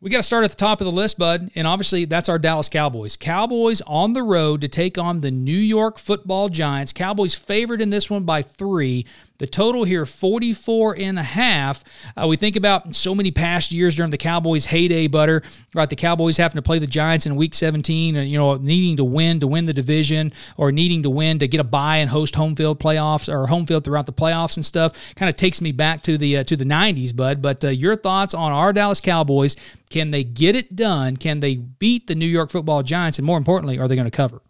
[0.02, 1.50] we got to start at the top of the list, bud.
[1.56, 3.16] And obviously, that's our Dallas Cowboys.
[3.16, 6.94] Cowboys on the road to take on the New York football Giants.
[6.94, 9.06] Cowboys favored in this one by three.
[9.38, 11.84] The total here, 44 and a half.
[12.16, 15.42] Uh, we think about so many past years during the Cowboys' heyday, Butter,
[15.74, 15.90] right?
[15.90, 19.04] The Cowboys having to play the Giants in week 17 and, you know, needing to
[19.04, 22.36] win to win the division or needing to win to get a bye and host
[22.36, 25.14] home field playoffs or home field throughout the playoffs and stuff.
[25.16, 27.42] Kind of takes me back to the, uh, to the 90s, Bud.
[27.42, 29.56] But uh, your thoughts on our Dallas Cowboys.
[29.90, 31.16] Can they get it done?
[31.16, 33.20] Can they beat the New York football Giants?
[33.20, 34.42] And more importantly, are they going to cover?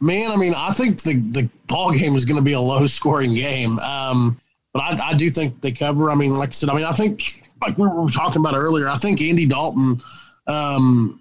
[0.00, 2.86] Man, I mean, I think the the ball game is going to be a low
[2.86, 3.78] scoring game.
[3.80, 4.40] Um,
[4.72, 6.10] but I, I do think they cover.
[6.10, 8.88] I mean, like I said, I mean, I think like we were talking about earlier.
[8.88, 10.00] I think Andy Dalton,
[10.46, 11.20] um,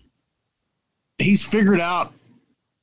[1.18, 2.14] he's figured out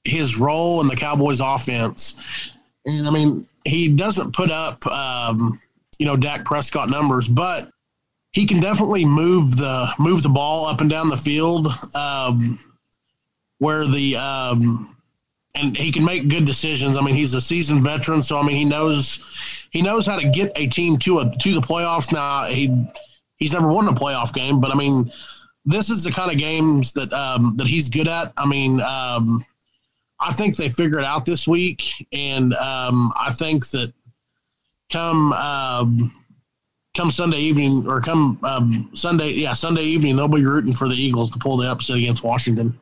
[0.05, 2.51] his role in the Cowboys offense,
[2.85, 5.61] and I mean, he doesn't put up, um,
[5.99, 7.71] you know, Dak Prescott numbers, but
[8.33, 12.59] he can definitely move the move the ball up and down the field, um,
[13.59, 14.96] where the um,
[15.57, 16.97] and he can make good decisions.
[16.97, 19.19] I mean, he's a seasoned veteran, so I mean, he knows
[19.71, 22.13] he knows how to get a team to a to the playoffs.
[22.13, 22.87] Now he
[23.37, 25.11] he's never won a playoff game, but I mean,
[25.65, 28.33] this is the kind of games that um, that he's good at.
[28.37, 29.45] I mean, um,
[30.21, 33.93] I think they figure it out this week, and um, I think that
[34.93, 36.13] come um,
[36.97, 40.95] come Sunday evening or come um, Sunday, yeah, Sunday evening, they'll be rooting for the
[40.95, 42.79] Eagles to pull the upset against Washington.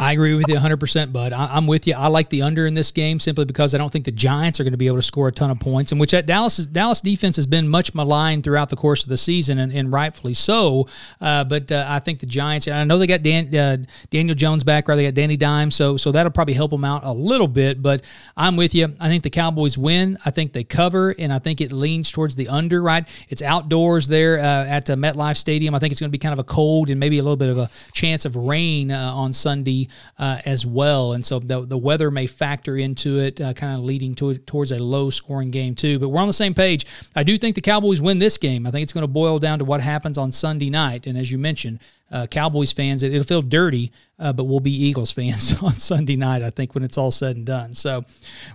[0.00, 1.34] I agree with you 100%, Bud.
[1.34, 1.92] I, am with you.
[1.92, 4.64] I like the under in this game simply because I don't think the Giants are
[4.64, 7.02] going to be able to score a ton of points, and which that Dallas Dallas
[7.02, 10.88] defense has been much maligned throughout the course of the season, and, and rightfully so.
[11.20, 12.66] Uh, but uh, I think the Giants.
[12.66, 13.76] I know they got Dan, uh,
[14.08, 14.96] Daniel Jones back, right?
[14.96, 17.82] They got Danny Dimes, so so that'll probably help them out a little bit.
[17.82, 18.02] But
[18.38, 18.94] I'm with you.
[19.00, 20.16] I think the Cowboys win.
[20.24, 22.80] I think they cover, and I think it leans towards the under.
[22.80, 23.06] Right?
[23.28, 25.74] It's outdoors there uh, at uh, MetLife Stadium.
[25.74, 27.50] I think it's going to be kind of a cold and maybe a little bit
[27.50, 31.12] of a chance of rain uh, on Sunday uh, as well.
[31.12, 34.72] And so the, the weather may factor into it, uh, kind of leading to towards
[34.72, 35.98] a low scoring game too.
[35.98, 36.86] But we're on the same page.
[37.14, 38.66] I do think the Cowboys win this game.
[38.66, 41.06] I think it's going to boil down to what happens on Sunday night.
[41.06, 44.72] And as you mentioned, uh, Cowboys fans, it, will feel dirty, uh, but we'll be
[44.72, 47.74] Eagles fans on Sunday night, I think, when it's all said and done.
[47.74, 48.04] So,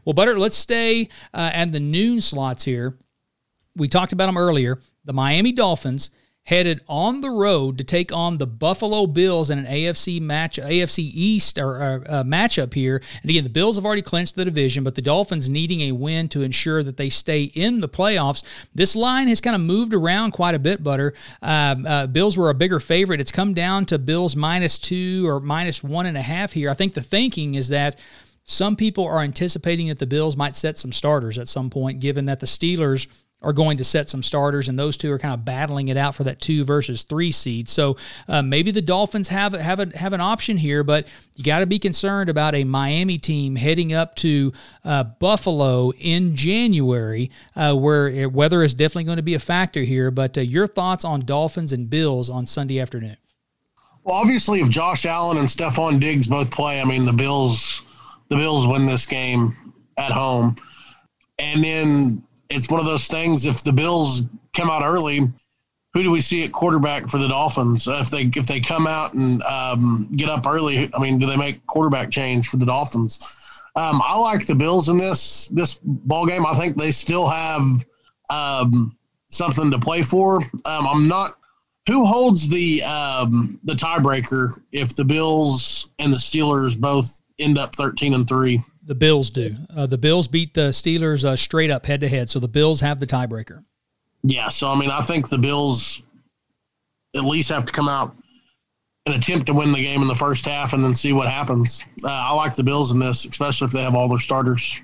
[0.04, 2.98] well, Butter, let's stay uh, at the noon slots here.
[3.76, 4.80] We talked about them earlier.
[5.04, 6.10] The Miami Dolphins
[6.46, 11.00] headed on the road to take on the Buffalo Bills in an AFC match, AFC
[11.00, 13.02] East or, or uh, matchup here.
[13.22, 16.30] And again, the Bills have already clinched the division, but the Dolphins needing a win
[16.30, 18.44] to ensure that they stay in the playoffs.
[18.76, 21.16] This line has kind of moved around quite a bit, Butter.
[21.42, 23.20] Um, uh, Bills were a bigger favorite.
[23.20, 26.70] It's come down to Bills minus two or minus one and a half here.
[26.70, 28.00] I think the thinking is that
[28.44, 32.26] some people are anticipating that the Bills might set some starters at some point, given
[32.26, 33.08] that the Steelers
[33.42, 36.16] are going to set some starters, and those two are kind of battling it out
[36.16, 37.70] for that two versus three seed.
[37.70, 41.60] So uh, maybe the Dolphins have have a, have an option here, but you got
[41.60, 44.52] to be concerned about a Miami team heading up to
[44.84, 50.10] uh, Buffalo in January, uh, where weather is definitely going to be a factor here.
[50.12, 53.18] But uh, your thoughts on Dolphins and Bills on Sunday afternoon?
[54.04, 57.84] Well, obviously, if Josh Allen and Stefon Diggs both play, I mean the Bills
[58.30, 59.56] the Bills win this game
[59.98, 60.56] at home,
[61.38, 63.46] and then it's one of those things.
[63.46, 64.24] If the Bills
[64.56, 65.22] come out early,
[65.94, 67.88] who do we see at quarterback for the Dolphins?
[67.88, 71.38] If they if they come out and um, get up early, I mean, do they
[71.38, 73.20] make quarterback change for the Dolphins?
[73.78, 76.46] Um, I like the Bills in this this ball game.
[76.46, 77.64] I think they still have
[78.30, 78.98] um,
[79.30, 80.42] something to play for.
[80.66, 81.38] Um, I'm not.
[81.88, 87.76] Who holds the um, the tiebreaker if the Bills and the Steelers both end up
[87.76, 88.62] 13 and three?
[88.86, 89.56] The Bills do.
[89.76, 92.82] Uh, the Bills beat the Steelers uh, straight up head to head, so the Bills
[92.82, 93.64] have the tiebreaker.
[94.22, 96.04] Yeah, so I mean, I think the Bills
[97.16, 98.16] at least have to come out
[99.08, 101.84] and attempt to win the game in the first half, and then see what happens.
[102.04, 104.82] Uh, I like the Bills in this, especially if they have all their starters.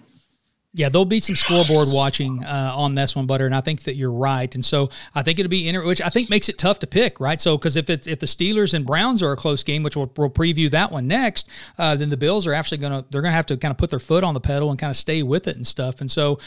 [0.74, 3.96] Yeah, there'll be some scoreboard watching uh, on this one, Butter, and I think that
[3.96, 4.54] you're right.
[4.56, 7.20] And so I think it'll be inter- which I think makes it tough to pick,
[7.20, 7.42] right?
[7.42, 10.10] So because if it's if the Steelers and Browns are a close game, which we'll,
[10.16, 13.48] we'll preview that one next, uh, then the Bills are actually gonna they're gonna have
[13.48, 15.58] to kind of put their foot on the pedal and kind of stay with it
[15.58, 16.00] and stuff.
[16.00, 16.40] And so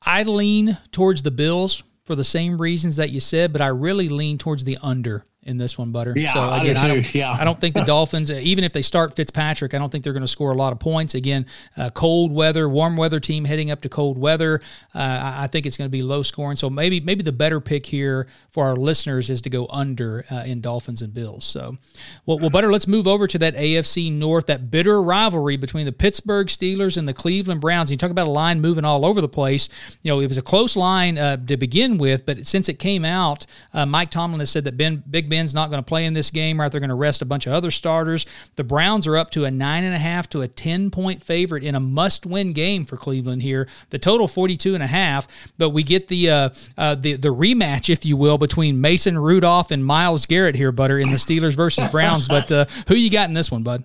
[0.00, 4.08] I lean towards the Bills for the same reasons that you said, but I really
[4.08, 6.12] lean towards the under in this one, Butter.
[6.16, 7.32] Yeah, so again, I, don't, yeah.
[7.32, 10.22] I don't think the Dolphins, even if they start Fitzpatrick, I don't think they're going
[10.22, 11.14] to score a lot of points.
[11.14, 11.46] Again,
[11.78, 14.60] uh, cold weather, warm weather team heading up to cold weather.
[14.94, 16.56] Uh, I think it's going to be low scoring.
[16.56, 20.44] So maybe maybe the better pick here for our listeners is to go under uh,
[20.44, 21.46] in Dolphins and Bills.
[21.46, 21.78] So,
[22.26, 25.92] well, well, Butter, let's move over to that AFC North, that bitter rivalry between the
[25.92, 27.90] Pittsburgh Steelers and the Cleveland Browns.
[27.90, 29.70] You talk about a line moving all over the place.
[30.02, 33.06] You know, it was a close line uh, to begin with, but since it came
[33.06, 36.12] out, uh, Mike Tomlin has said that Ben Big Ben's not going to play in
[36.12, 36.70] this game, right?
[36.70, 38.26] They're going to rest a bunch of other starters.
[38.56, 41.64] The Browns are up to a nine and a half to a 10 point favorite
[41.64, 43.66] in a must win game for Cleveland here.
[43.88, 47.88] The total 42 and a half, but we get the, uh, uh, the, the rematch,
[47.88, 51.88] if you will, between Mason Rudolph and Myles Garrett here, Butter, in the Steelers versus
[51.90, 52.28] Browns.
[52.28, 53.84] But uh, who you got in this one, Bud?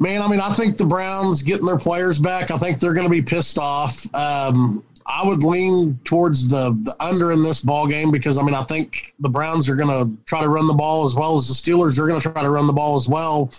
[0.00, 2.50] Man, I mean, I think the Browns getting their players back.
[2.50, 4.12] I think they're going to be pissed off.
[4.14, 8.54] Um, I would lean towards the, the under in this ball game because I mean
[8.54, 11.48] I think the Browns are going to try to run the ball as well as
[11.48, 13.52] the Steelers are going to try to run the ball as well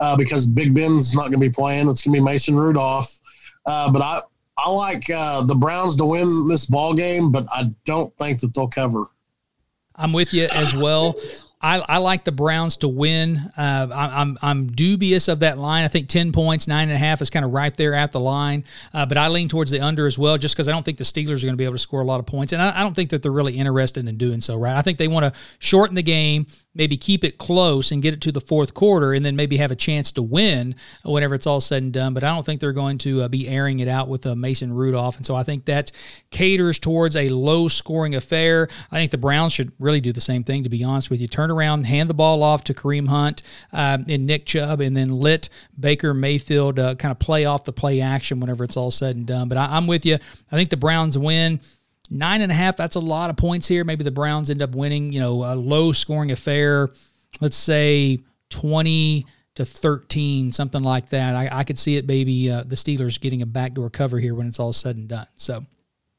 [0.00, 1.88] uh, because Big Ben's not going to be playing.
[1.88, 3.20] It's going to be Mason Rudolph.
[3.66, 4.20] Uh, but I
[4.56, 8.54] I like uh, the Browns to win this ball game, but I don't think that
[8.54, 9.04] they'll cover.
[9.94, 11.14] I'm with you as well.
[11.60, 13.50] I, I like the Browns to win.
[13.56, 15.84] Uh, I, I'm I'm dubious of that line.
[15.84, 18.20] I think ten points, nine and a half is kind of right there at the
[18.20, 18.62] line.
[18.94, 21.04] Uh, but I lean towards the under as well, just because I don't think the
[21.04, 22.82] Steelers are going to be able to score a lot of points, and I, I
[22.82, 24.56] don't think that they're really interested in doing so.
[24.56, 24.76] Right?
[24.76, 28.20] I think they want to shorten the game, maybe keep it close and get it
[28.20, 31.60] to the fourth quarter, and then maybe have a chance to win whenever it's all
[31.60, 32.14] said and done.
[32.14, 34.72] But I don't think they're going to uh, be airing it out with uh, Mason
[34.72, 35.90] Rudolph, and so I think that
[36.30, 38.68] caters towards a low scoring affair.
[38.92, 40.62] I think the Browns should really do the same thing.
[40.62, 43.98] To be honest with you, turn around, hand the ball off to Kareem Hunt uh,
[44.08, 48.00] and Nick Chubb, and then let Baker Mayfield uh, kind of play off the play
[48.00, 49.48] action whenever it's all said and done.
[49.48, 50.14] But I, I'm with you.
[50.14, 51.60] I think the Browns win.
[52.10, 53.84] Nine and a half, that's a lot of points here.
[53.84, 56.90] Maybe the Browns end up winning, you know, a low scoring affair.
[57.40, 61.34] Let's say 20 to 13, something like that.
[61.34, 64.46] I, I could see it, maybe uh, the Steelers getting a backdoor cover here when
[64.46, 65.26] it's all said and done.
[65.36, 65.66] So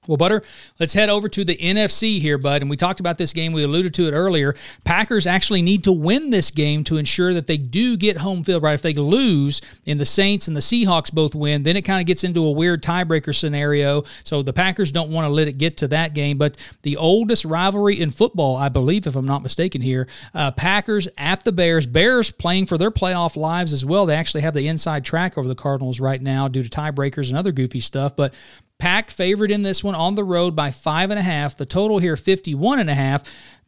[0.10, 0.42] well, Butter,
[0.80, 2.64] let's head over to the NFC here, Bud.
[2.64, 3.54] And we talked about this game.
[3.54, 4.56] We alluded to it earlier.
[4.84, 8.64] Packers actually need to win this game to ensure that they do get home field,
[8.64, 8.74] right?
[8.74, 12.08] If they lose and the Saints and the Seahawks both win, then it kind of
[12.08, 14.04] gets into a weird tiebreaker scenario.
[14.24, 16.40] So the Packers don't want to let it get to that game.
[16.40, 21.08] But the oldest rivalry in football, I believe, if I'm not mistaken here, uh, Packers
[21.20, 21.86] at the Bears.
[21.86, 24.08] Bears playing for their playoff lives as well.
[24.08, 27.38] They actually have the inside track over the Cardinals right now due to tiebreakers and
[27.38, 28.16] other goofy stuff.
[28.16, 28.34] But
[28.80, 31.58] Pack favored in this one on the road by five and a half.
[31.58, 33.24] The total here, 51 and a half.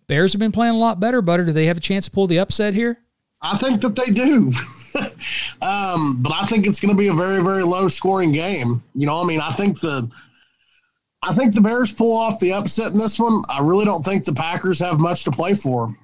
[0.08, 1.46] Bears have been playing a lot better, Butter.
[1.46, 2.98] Do they have a chance to pull the upset here?
[3.42, 4.52] I think that they do.
[5.66, 8.68] um, but I think it's going to be a very, very low scoring game.
[8.94, 10.10] You know, I mean, I think the
[11.24, 13.42] I think the Bears pull off the upset in this one.
[13.50, 15.96] I really don't think the Packers have much to play for.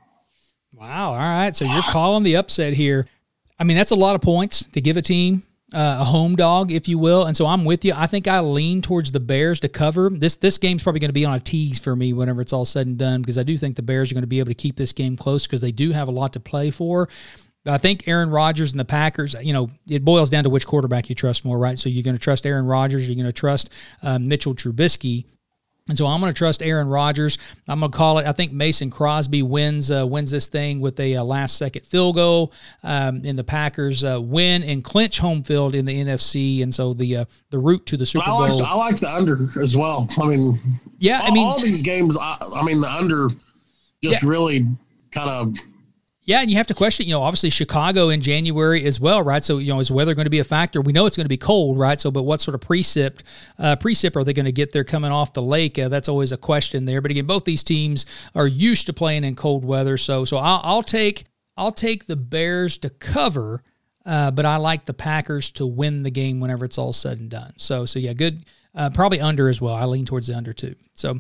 [0.76, 1.12] Wow.
[1.12, 1.56] All right.
[1.56, 3.08] So you're calling the upset here.
[3.60, 5.44] I mean, that's a lot of points to give a team.
[5.74, 7.92] Uh, a home dog, if you will, and so I'm with you.
[7.94, 10.10] I think I lean towards the Bears to cover.
[10.10, 12.64] This this game's probably going to be on a tease for me whenever it's all
[12.64, 14.56] said and done because I do think the Bears are going to be able to
[14.56, 17.10] keep this game close because they do have a lot to play for.
[17.68, 21.10] I think Aaron Rodgers and the Packers, you know, it boils down to which quarterback
[21.10, 21.78] you trust more, right?
[21.78, 23.70] So you're going to trust Aaron Rodgers, you're going to trust
[24.02, 25.26] uh, Mitchell Trubisky.
[25.88, 27.38] And so I'm going to trust Aaron Rodgers.
[27.68, 28.26] I'm going to call it.
[28.28, 32.16] I think Mason Crosby wins uh, wins this thing with a uh, last second field
[32.16, 32.52] goal.
[32.84, 36.62] Um, and the Packers uh, win and clinch home field in the NFC.
[36.64, 38.64] And so the uh, the route to the Super I like, Bowl.
[38.64, 40.08] I like the under as well.
[40.22, 40.60] I mean,
[41.00, 42.18] yeah, all, I mean all these games.
[42.20, 43.28] I, I mean, the under
[44.04, 44.30] just Yeah.
[44.30, 44.66] really
[45.12, 45.58] kind of
[46.28, 49.46] Yeah, and you have to question, you know, obviously Chicago in January as well, right?
[49.46, 50.82] So, you know, is weather going to be a factor?
[50.82, 51.98] We know it's going to be cold, right?
[52.02, 53.22] So, but what sort of precip,
[53.58, 55.80] uh, precip are they going to get there coming off the lake?
[55.80, 57.00] Uh, that's always a question there.
[57.00, 60.60] But again, both these teams are used to playing in cold weather, so so I'll,
[60.64, 63.64] I'll take I'll take the Bears to cover,
[64.06, 67.30] uh, but I like the Packers to win the game whenever it's all said and
[67.30, 67.54] done.
[67.56, 68.44] So so yeah, good.
[68.78, 69.74] Uh, probably under as well.
[69.74, 70.76] I lean towards the under too.
[70.94, 71.20] So,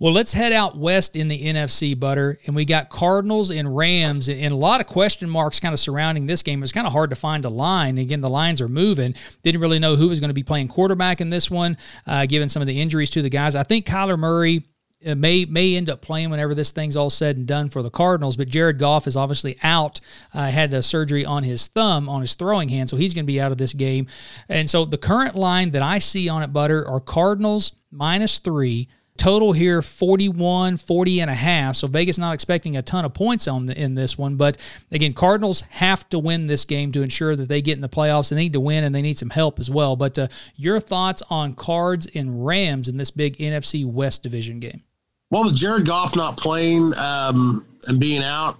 [0.00, 4.28] well, let's head out west in the NFC, Butter, and we got Cardinals and Rams,
[4.28, 6.58] and a lot of question marks kind of surrounding this game.
[6.58, 7.96] It was kind of hard to find a line.
[7.96, 9.14] Again, the lines are moving.
[9.44, 11.76] Didn't really know who was going to be playing quarterback in this one,
[12.08, 13.54] uh, given some of the injuries to the guys.
[13.54, 14.64] I think Kyler Murray
[15.02, 18.36] may may end up playing whenever this thing's all said and done for the Cardinals.
[18.36, 20.00] But Jared Goff is obviously out.
[20.32, 23.32] Uh, had a surgery on his thumb on his throwing hand, so he's going to
[23.32, 24.06] be out of this game.
[24.48, 28.88] And so the current line that I see on it, Butter, are Cardinals minus three.
[29.16, 31.76] Total here 41, 40 and a half.
[31.76, 34.36] So Vegas not expecting a ton of points on the, in this one.
[34.36, 34.56] But
[34.90, 38.30] again, Cardinals have to win this game to ensure that they get in the playoffs.
[38.30, 39.96] They need to win and they need some help as well.
[39.96, 44.82] But uh, your thoughts on Cards and Rams in this big NFC West division game?
[45.30, 48.58] well with Jared Goff not playing um, and being out,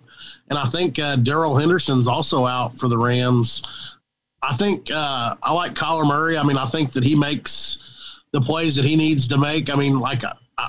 [0.51, 3.97] and I think uh, Darrell Henderson's also out for the Rams.
[4.43, 6.39] I think uh, I like Kyler Murray.
[6.39, 9.73] I mean, I think that he makes the plays that he needs to make.
[9.73, 10.23] I mean, like,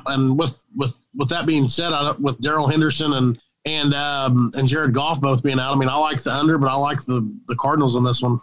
[0.08, 4.67] and with with with that being said, I, with Darrell Henderson and and um, and
[4.67, 7.30] Jared Goff both being out, I mean, I like the under, but I like the
[7.47, 8.39] the Cardinals in this one.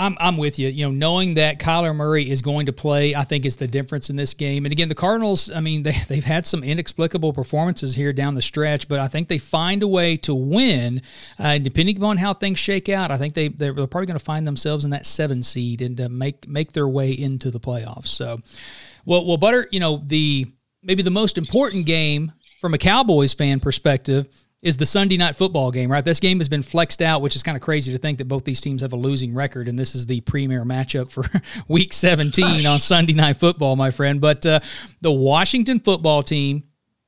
[0.00, 0.68] I'm, I'm with you.
[0.68, 4.08] You know, knowing that Kyler Murray is going to play, I think is the difference
[4.08, 4.64] in this game.
[4.64, 8.40] And again, the Cardinals, I mean, they, they've had some inexplicable performances here down the
[8.40, 11.02] stretch, but I think they find a way to win.
[11.38, 14.24] Uh, and depending upon how things shake out, I think they, they're probably going to
[14.24, 18.08] find themselves in that seven seed and uh, make, make their way into the playoffs.
[18.08, 18.38] So,
[19.04, 20.46] well, well, Butter, you know, the
[20.82, 24.28] maybe the most important game from a Cowboys fan perspective
[24.62, 26.04] is the Sunday night football game, right?
[26.04, 28.44] This game has been flexed out, which is kind of crazy to think that both
[28.44, 31.24] these teams have a losing record, and this is the premier matchup for
[31.68, 34.20] Week 17 on Sunday night football, my friend.
[34.20, 34.60] But uh,
[35.00, 36.64] the Washington football team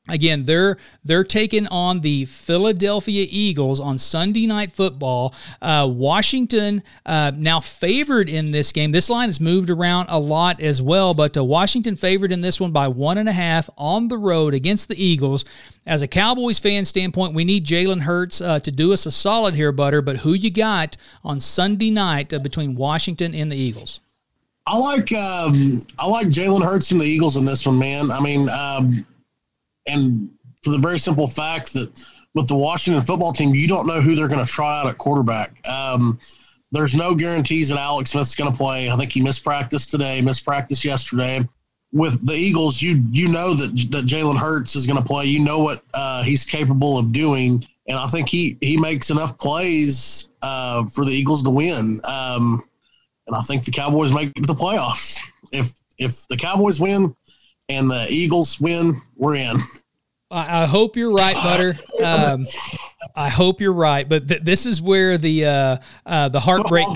[0.08, 5.32] Again, they're they're taking on the Philadelphia Eagles on Sunday Night Football.
[5.60, 8.90] Uh, Washington uh, now favored in this game.
[8.90, 12.60] This line has moved around a lot as well, but uh, Washington favored in this
[12.60, 15.44] one by one and a half on the road against the Eagles.
[15.86, 19.54] As a Cowboys fan standpoint, we need Jalen Hurts uh, to do us a solid
[19.54, 20.02] here, Butter.
[20.02, 24.00] But who you got on Sunday night uh, between Washington and the Eagles?
[24.66, 28.10] I like um, I like Jalen Hurts and the Eagles in this one, man.
[28.10, 29.06] I mean, um,
[29.86, 30.30] and
[30.62, 31.90] for the very simple fact that
[32.34, 34.98] with the Washington football team, you don't know who they're going to try out at
[34.98, 35.66] quarterback.
[35.68, 36.18] Um,
[36.70, 38.90] there's no guarantees that Alex Smith's going to play.
[38.90, 41.46] I think he missed practice today, missed practice yesterday.
[41.92, 45.26] With the Eagles, you you know that that Jalen Hurts is going to play.
[45.26, 49.36] You know what uh, he's capable of doing, and I think he he makes enough
[49.36, 52.00] plays uh, for the Eagles to win.
[52.04, 52.62] Um,
[53.26, 55.20] and I think the Cowboys make the playoffs.
[55.52, 57.14] If if the Cowboys win
[57.68, 59.56] and the Eagles win, we're in.
[60.30, 61.78] I, I hope you're right, Butter.
[62.02, 62.46] Um,
[63.14, 66.86] I hope you're right, but th- this is where the uh, uh, the heartbreak.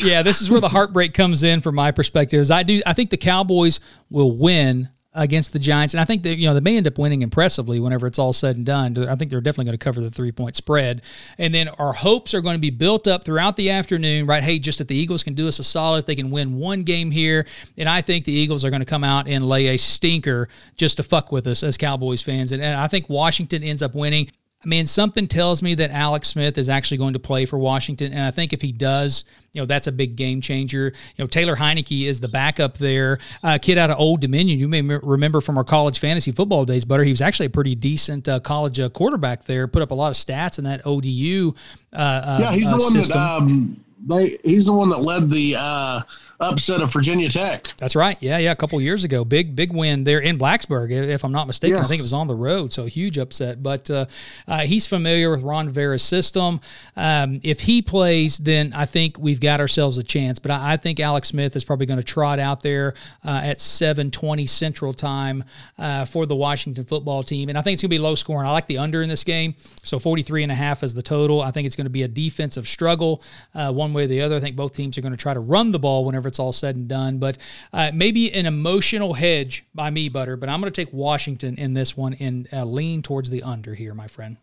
[0.00, 2.40] Yeah, this is where the heartbreak comes in from my perspective.
[2.40, 6.22] Is I do I think the Cowboys will win against the Giants, and I think
[6.22, 8.96] that you know they may end up winning impressively whenever it's all said and done.
[9.08, 11.02] I think they're definitely going to cover the three point spread,
[11.38, 14.26] and then our hopes are going to be built up throughout the afternoon.
[14.26, 14.42] Right?
[14.42, 16.82] Hey, just if the Eagles can do us a solid, if they can win one
[16.82, 17.46] game here,
[17.76, 20.98] and I think the Eagles are going to come out and lay a stinker just
[20.98, 24.28] to fuck with us as Cowboys fans, and, and I think Washington ends up winning.
[24.64, 28.12] I mean, something tells me that Alex Smith is actually going to play for Washington,
[28.12, 30.92] and I think if he does, you know, that's a big game changer.
[31.14, 34.58] You know, Taylor Heinicke is the backup there, uh, kid out of Old Dominion.
[34.58, 37.04] You may m- remember from our college fantasy football days, Butter.
[37.04, 39.68] He was actually a pretty decent uh, college uh, quarterback there.
[39.68, 41.54] Put up a lot of stats in that ODU.
[41.92, 43.14] Uh, Yeah, he's uh, the one system.
[43.18, 44.38] that um, they.
[44.42, 46.00] He's the one that led the uh,
[46.40, 47.72] upset of Virginia Tech.
[47.78, 48.16] That's right.
[48.20, 48.52] Yeah, yeah.
[48.52, 51.76] A couple years ago, big big win there in Blacksburg, if I'm not mistaken.
[51.76, 51.84] Yes.
[51.84, 53.62] I think it was on the road, so huge upset.
[53.62, 54.06] But uh,
[54.46, 56.60] uh, he's familiar with Ron Rivera's system.
[56.96, 60.38] Um, if he plays, then I think we've got ourselves a chance.
[60.38, 63.58] But I, I think Alex Smith is probably going to trot out there uh, at
[63.58, 65.44] 7:20 Central Time
[65.78, 68.46] uh, for the Washington football team, and I think it's going to be low scoring.
[68.46, 71.40] I like the under in this game, so 43 and a half is the total.
[71.40, 73.22] I think it's going to be a defensive struggle,
[73.54, 74.36] uh, one way or the other.
[74.36, 76.52] I think both teams are going to try to run the ball whenever it's all
[76.52, 77.18] said and done.
[77.18, 77.38] But
[77.72, 80.36] uh, maybe an emotional hedge by me, Butter.
[80.36, 83.74] But I'm going to take Washington in this one and uh, lean towards the under
[83.74, 84.36] here, my friend.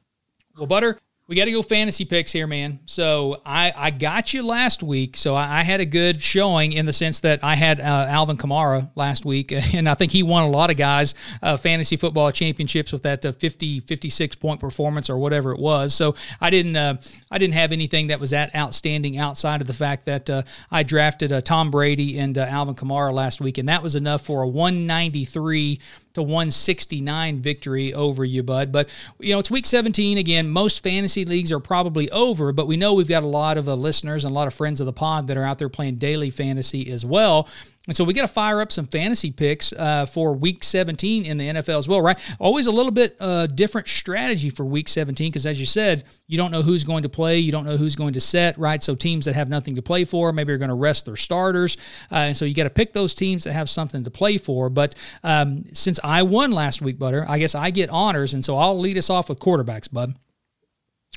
[0.58, 0.98] Well, Butter,
[1.28, 2.80] we got to go fantasy picks here, man.
[2.86, 5.16] So I, I got you last week.
[5.16, 8.36] So I, I had a good showing in the sense that I had uh, Alvin
[8.36, 12.30] Kamara last week, and I think he won a lot of guys uh, fantasy football
[12.32, 15.94] championships with that uh, 50 56 point performance or whatever it was.
[15.94, 16.98] So I didn't uh,
[17.32, 20.84] I didn't have anything that was that outstanding outside of the fact that uh, I
[20.84, 24.48] drafted uh, Tom Brady and Alvin Kamara last week, and that was enough for a
[24.48, 25.80] 193
[26.14, 28.72] to 169 victory over you, bud.
[28.72, 28.90] But,
[29.20, 30.18] you know, it's week 17.
[30.18, 33.68] Again, most fantasy leagues are probably over, but we know we've got a lot of
[33.68, 35.96] uh, listeners and a lot of friends of the pod that are out there playing
[35.96, 37.48] daily fantasy as well.
[37.86, 41.38] And so we got to fire up some fantasy picks uh, for Week 17 in
[41.38, 42.18] the NFL as well, right?
[42.40, 46.38] Always a little bit uh, different strategy for Week 17 because, as you said, you
[46.38, 48.82] don't know who's going to play, you don't know who's going to set, right?
[48.82, 51.76] So teams that have nothing to play for maybe are going to rest their starters,
[52.10, 54.70] uh, and so you got to pick those teams that have something to play for.
[54.70, 58.56] But um, since I won last week, Butter, I guess I get honors, and so
[58.56, 60.16] I'll lead us off with quarterbacks, bud.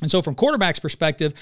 [0.03, 1.33] And so, from quarterback's perspective,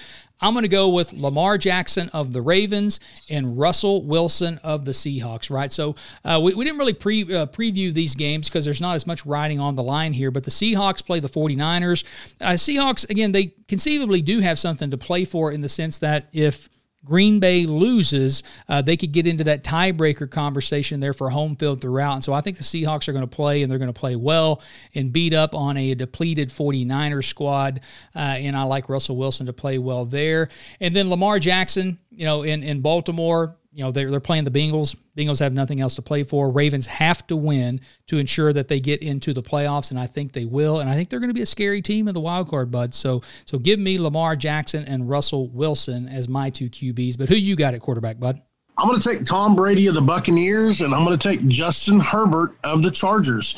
[0.40, 4.92] I'm going to go with Lamar Jackson of the Ravens and Russell Wilson of the
[4.92, 5.72] Seahawks, right?
[5.72, 9.08] So, uh, we, we didn't really pre, uh, preview these games because there's not as
[9.08, 12.04] much riding on the line here, but the Seahawks play the 49ers.
[12.40, 16.28] Uh, Seahawks, again, they conceivably do have something to play for in the sense that
[16.32, 16.68] if
[17.04, 21.80] Green Bay loses, uh, they could get into that tiebreaker conversation there for home field
[21.80, 22.14] throughout.
[22.14, 24.16] And so I think the Seahawks are going to play and they're going to play
[24.16, 24.62] well
[24.94, 27.80] and beat up on a depleted 49ers squad.
[28.16, 30.48] Uh, and I like Russell Wilson to play well there.
[30.80, 34.50] And then Lamar Jackson, you know, in, in Baltimore, you know they're, they're playing the
[34.50, 34.96] Bengals.
[35.18, 36.50] Bengals have nothing else to play for.
[36.50, 40.32] Ravens have to win to ensure that they get into the playoffs, and I think
[40.32, 40.78] they will.
[40.78, 42.94] And I think they're going to be a scary team in the wild card, bud.
[42.94, 47.18] So so give me Lamar Jackson and Russell Wilson as my two QBs.
[47.18, 48.40] But who you got at quarterback, bud?
[48.76, 52.00] I'm going to take Tom Brady of the Buccaneers, and I'm going to take Justin
[52.00, 53.56] Herbert of the Chargers.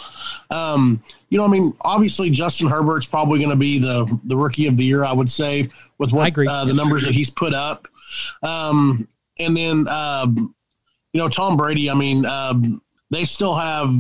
[0.50, 4.66] Um, you know, I mean, obviously Justin Herbert's probably going to be the the rookie
[4.66, 7.88] of the year, I would say, with what uh, the numbers that he's put up.
[8.42, 9.08] Um,
[9.38, 10.54] and then um,
[11.12, 11.90] you know Tom Brady.
[11.90, 12.80] I mean, um,
[13.10, 13.90] they still have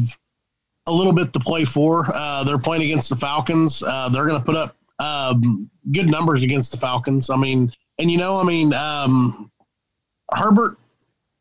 [0.86, 2.06] a little bit to play for.
[2.14, 3.82] Uh, they're playing against the Falcons.
[3.82, 7.30] Uh, they're going to put up um, good numbers against the Falcons.
[7.30, 9.50] I mean, and you know, I mean, um,
[10.32, 10.78] Herbert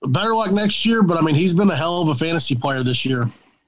[0.07, 2.83] better luck next year, but I mean, he's been a hell of a fantasy player
[2.83, 3.25] this year.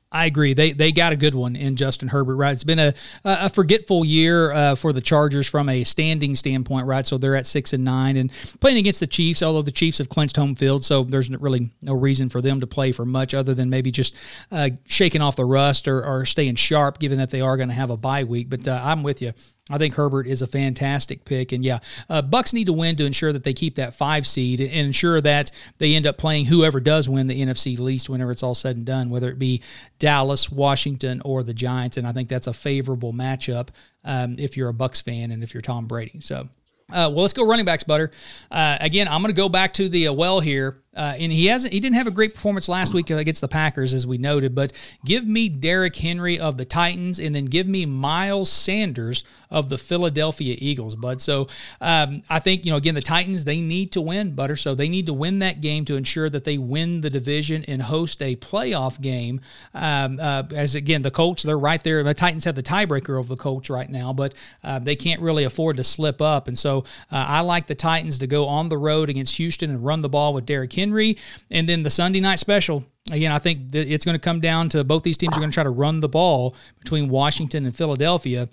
[0.10, 0.54] I agree.
[0.54, 2.54] They they got a good one in Justin Herbert, right?
[2.54, 2.94] It's been a
[3.26, 7.06] a forgetful year uh, for the Chargers from a standing standpoint, right?
[7.06, 8.32] So they're at six and nine and
[8.62, 9.44] playing against the Chiefs.
[9.44, 12.68] Although the Chiefs have clinched home field, so there's really no reason for them to
[12.68, 14.16] play for much other than maybe just
[14.50, 17.76] uh, shaking off the rust or, or staying sharp, given that they are going to
[17.76, 18.50] have a bye week.
[18.50, 19.34] But uh, I'm with you.
[19.70, 21.80] I think Herbert is a fantastic pick, and yeah,
[22.10, 25.20] uh, Bucs need to win to ensure that they keep that five seed and ensure
[25.20, 28.78] that they end up playing whoever does win the NFC least whenever it's all said
[28.78, 29.62] and done, whether it be
[30.00, 31.98] Dallas, Washington, or the Giants.
[31.98, 33.70] And I think that's a favorable matchup
[34.04, 36.20] um, if you're a Bucs fan and if you're Tom Brady.
[36.22, 36.50] So.
[36.90, 38.12] Uh, well, let's go running backs, Butter.
[38.50, 40.82] Uh, again, I'm going to go back to the uh, well here.
[40.98, 43.94] Uh, and he hasn't he didn't have a great performance last week against the Packers
[43.94, 44.74] as we noted, but
[45.06, 49.78] give me Derrick Henry of the Titans and then give me Miles Sanders of the
[49.78, 51.22] Philadelphia Eagles, bud.
[51.22, 51.48] So
[51.80, 54.56] um, I think you know again the Titans they need to win, Butter.
[54.56, 57.84] So they need to win that game to ensure that they win the division and
[57.84, 59.40] host a playoff game.
[59.76, 62.02] Um, uh, as again the Colts they're right there.
[62.04, 64.34] The Titans have the tiebreaker of the Colts right now, but
[64.64, 66.80] uh, they can't really afford to slip up, and so
[67.12, 70.10] uh, I like the Titans to go on the road against Houston and run the
[70.10, 70.87] ball with Derrick Henry.
[70.88, 71.18] Henry.
[71.52, 74.84] And then the Sunday night special, again, I think it's going to come down to
[74.84, 78.50] both these teams are going to try to run the ball between Washington and Philadelphia.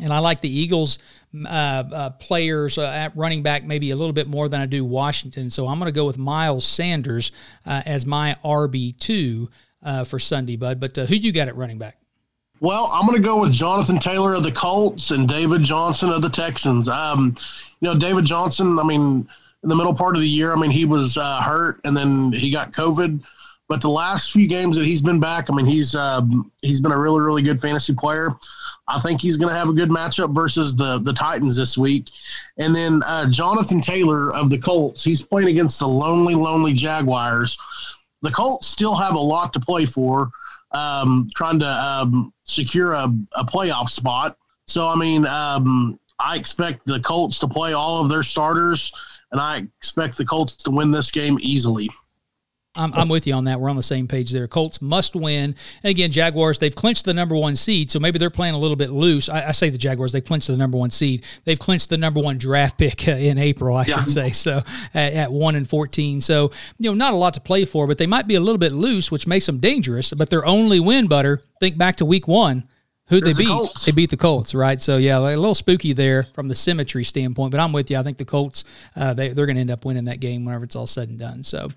[0.00, 0.98] And I like the Eagles
[1.34, 4.84] uh, uh, players uh, at running back maybe a little bit more than I do
[4.84, 5.48] Washington.
[5.50, 7.32] So I'm going to go with Miles Sanders
[7.64, 9.48] uh, as my RB2
[9.82, 10.80] uh, for Sunday, bud.
[10.80, 11.98] But uh, who do you got at running back?
[12.60, 16.22] Well, I'm going to go with Jonathan Taylor of the Colts and David Johnson of
[16.22, 16.88] the Texans.
[16.88, 17.34] Um,
[17.80, 19.28] you know, David Johnson, I mean,
[19.62, 20.52] in the middle part of the year.
[20.52, 23.22] I mean, he was uh, hurt and then he got COVID.
[23.68, 26.22] But the last few games that he's been back, I mean, he's uh,
[26.62, 28.30] he's been a really really good fantasy player.
[28.88, 32.10] I think he's going to have a good matchup versus the the Titans this week.
[32.58, 37.58] And then uh, Jonathan Taylor of the Colts, he's playing against the lonely, lonely Jaguars.
[38.22, 40.30] The Colts still have a lot to play for,
[40.72, 44.36] um, trying to um, secure a, a, playoff spot.
[44.66, 48.92] So, I mean, um, I expect the Colts to play all of their starters,
[49.32, 51.88] and I expect the Colts to win this game easily.
[52.76, 53.60] I'm, I'm, with you on that.
[53.60, 54.46] We're on the same page there.
[54.46, 55.54] Colts must win.
[55.82, 58.76] And again, Jaguars, they've clinched the number one seed, so maybe they're playing a little
[58.76, 59.28] bit loose.
[59.28, 61.24] I, I say the Jaguars, they clinched the number one seed.
[61.44, 63.98] They've clinched the number one draft pick uh, in April, I yeah.
[63.98, 64.62] should say, so
[64.94, 66.20] at, at, 1 and 14.
[66.20, 68.58] So, you know, not a lot to play for, but they might be a little
[68.58, 70.12] bit loose, which makes them dangerous.
[70.12, 72.68] But their only win, Butter, think back to week one
[73.08, 73.46] who they beat?
[73.46, 74.82] The they beat the Colts, right?
[74.82, 77.52] So yeah, a little spooky there from the symmetry standpoint.
[77.52, 77.98] But I'm with you.
[77.98, 78.64] I think the Colts
[78.96, 81.18] uh, they they're going to end up winning that game whenever it's all said and
[81.18, 81.44] done.
[81.44, 81.70] So,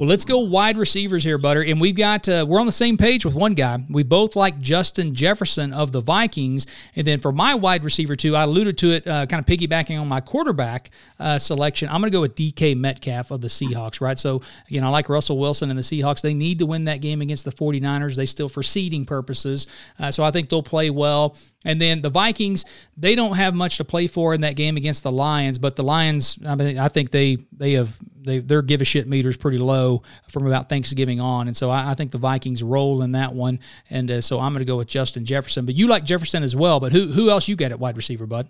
[0.00, 1.62] well, let's go wide receivers here, Butter.
[1.62, 3.84] And we've got uh, we're on the same page with one guy.
[3.90, 6.66] We both like Justin Jefferson of the Vikings.
[6.96, 10.00] And then for my wide receiver too, I alluded to it, uh, kind of piggybacking
[10.00, 10.88] on my quarterback
[11.18, 11.90] uh, selection.
[11.90, 14.18] I'm going to go with DK Metcalf of the Seahawks, right?
[14.18, 14.40] So
[14.70, 16.22] again, I like Russell Wilson and the Seahawks.
[16.22, 18.16] They need to win that game against the 49ers.
[18.16, 19.66] They still for seeding purposes.
[19.98, 21.36] Uh, so I think they'll play well.
[21.64, 22.64] And then the Vikings,
[22.96, 25.82] they don't have much to play for in that game against the Lions, but the
[25.82, 29.58] Lions, I mean, I think they they have they their give a shit meters pretty
[29.58, 33.34] low from about Thanksgiving on, and so I, I think the Vikings roll in that
[33.34, 33.58] one,
[33.90, 35.66] and uh, so I'm going to go with Justin Jefferson.
[35.66, 38.26] But you like Jefferson as well, but who who else you got at wide receiver,
[38.26, 38.48] bud?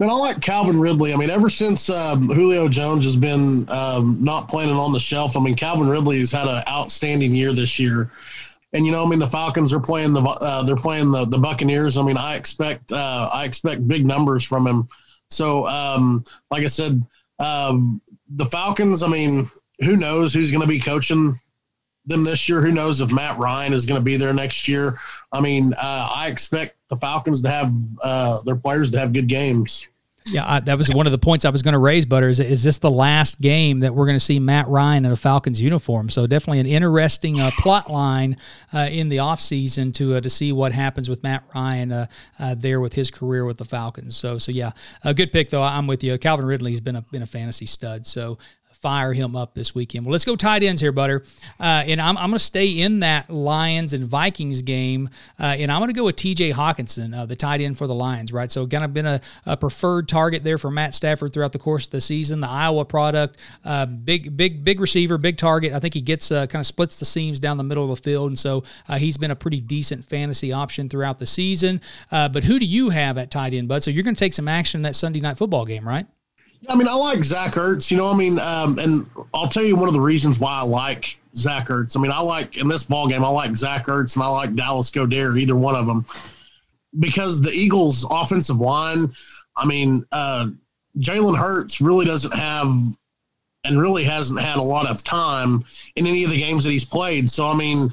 [0.00, 1.12] And I like Calvin Ridley.
[1.12, 5.36] I mean, ever since um, Julio Jones has been um, not playing on the shelf,
[5.36, 8.10] I mean, Calvin Ridley has had an outstanding year this year.
[8.72, 11.38] And you know, I mean, the Falcons are playing the uh, they're playing the the
[11.38, 11.98] Buccaneers.
[11.98, 14.88] I mean, I expect uh, I expect big numbers from him.
[15.28, 17.02] So, um, like I said,
[17.40, 19.02] um, the Falcons.
[19.02, 19.50] I mean,
[19.80, 21.34] who knows who's going to be coaching
[22.06, 22.60] them this year?
[22.60, 24.98] Who knows if Matt Ryan is going to be there next year?
[25.32, 29.28] I mean, uh, I expect the Falcons to have uh, their players to have good
[29.28, 29.86] games.
[30.26, 32.28] Yeah, I, that was one of the points I was going to raise, Butter.
[32.28, 35.16] Is, is this the last game that we're going to see Matt Ryan in a
[35.16, 36.10] Falcons uniform?
[36.10, 38.36] So definitely an interesting uh, plot line
[38.72, 42.06] uh, in the offseason to uh, to see what happens with Matt Ryan uh,
[42.38, 44.14] uh, there with his career with the Falcons.
[44.14, 44.72] So so yeah,
[45.04, 45.62] a good pick though.
[45.62, 46.18] I'm with you.
[46.18, 48.06] Calvin Ridley's been a been a fantasy stud.
[48.06, 48.36] So
[48.80, 50.06] fire him up this weekend.
[50.06, 51.22] Well, let's go tight ends here, Butter.
[51.58, 55.10] Uh, and I'm, I'm going to stay in that Lions and Vikings game.
[55.38, 57.94] Uh, and I'm going to go with TJ Hockenson, uh, the tight end for the
[57.94, 58.50] Lions, right?
[58.50, 61.86] So, kind of been a, a, preferred target there for Matt Stafford throughout the course
[61.86, 62.40] of the season.
[62.40, 65.72] The Iowa product, uh, big, big, big receiver, big target.
[65.72, 68.02] I think he gets uh, kind of splits the seams down the middle of the
[68.02, 68.30] field.
[68.30, 71.80] And so uh, he's been a pretty decent fantasy option throughout the season.
[72.10, 73.82] but who do you have at tight end, Bud?
[73.82, 76.06] So, you're going to take some action in that Sunday night football game, right?
[76.68, 77.90] I mean, I like Zach Ertz.
[77.90, 80.62] You know, I mean, um, and I'll tell you one of the reasons why I
[80.62, 81.96] like Zach Ertz.
[81.96, 84.54] I mean, I like in this ball game, I like Zach Ertz and I like
[84.54, 86.04] Dallas Goedert, either one of them,
[86.98, 89.06] because the Eagles' offensive line.
[89.56, 90.48] I mean, uh,
[90.98, 92.68] Jalen Hurts really doesn't have
[93.64, 95.64] and really hasn't had a lot of time
[95.96, 97.28] in any of the games that he's played.
[97.28, 97.88] So, I mean,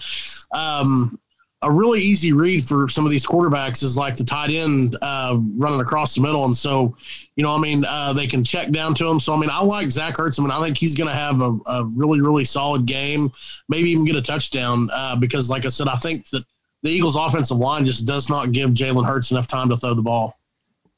[0.51, 1.19] um,
[1.63, 5.39] a really easy read for some of these quarterbacks is like the tight end uh,
[5.55, 6.45] running across the middle.
[6.45, 6.95] And so,
[7.35, 9.19] you know, I mean, uh, they can check down to him.
[9.19, 10.39] So, I mean, I like Zach Ertz.
[10.39, 13.29] I mean, I think he's going to have a, a, really, really solid game,
[13.69, 16.45] maybe even get a touchdown uh, because, like I said, I think that
[16.83, 20.03] the Eagles' offensive line just does not give Jalen Hurts enough time to throw the
[20.03, 20.36] ball.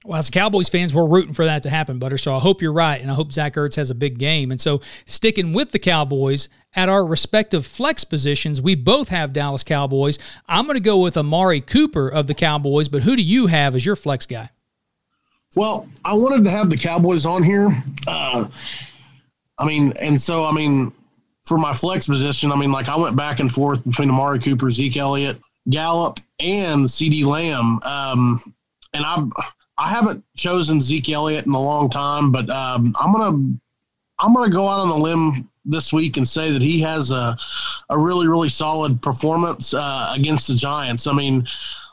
[0.06, 2.18] Well, as Cowboys fans, we're rooting for that to happen, Butter.
[2.18, 4.50] So I hope you're right, and I hope Zach Ertz has a big game.
[4.50, 9.64] And so, sticking with the Cowboys at our respective flex positions, we both have Dallas
[9.64, 10.18] Cowboys.
[10.48, 13.76] I'm going to go with Amari Cooper of the Cowboys, but who do you have
[13.76, 14.50] as your flex guy?
[15.56, 17.68] Well, I wanted to have the Cowboys on here.
[18.08, 18.48] Uh,
[19.60, 20.94] I mean, and so I mean,
[21.44, 24.72] for my flex position, I mean, like I went back and forth between Amari Cooper,
[24.72, 27.80] Zeke Elliott, Gallup, and CeeDee Lamb.
[27.84, 28.54] Um,
[28.94, 29.32] and I'm
[29.80, 33.58] I haven't chosen Zeke Elliott in a long time, but um, I'm gonna
[34.20, 37.36] I'm gonna go out on the limb this week and say that he has a
[37.90, 41.08] a really really solid performance uh, against the Giants.
[41.08, 41.46] I mean,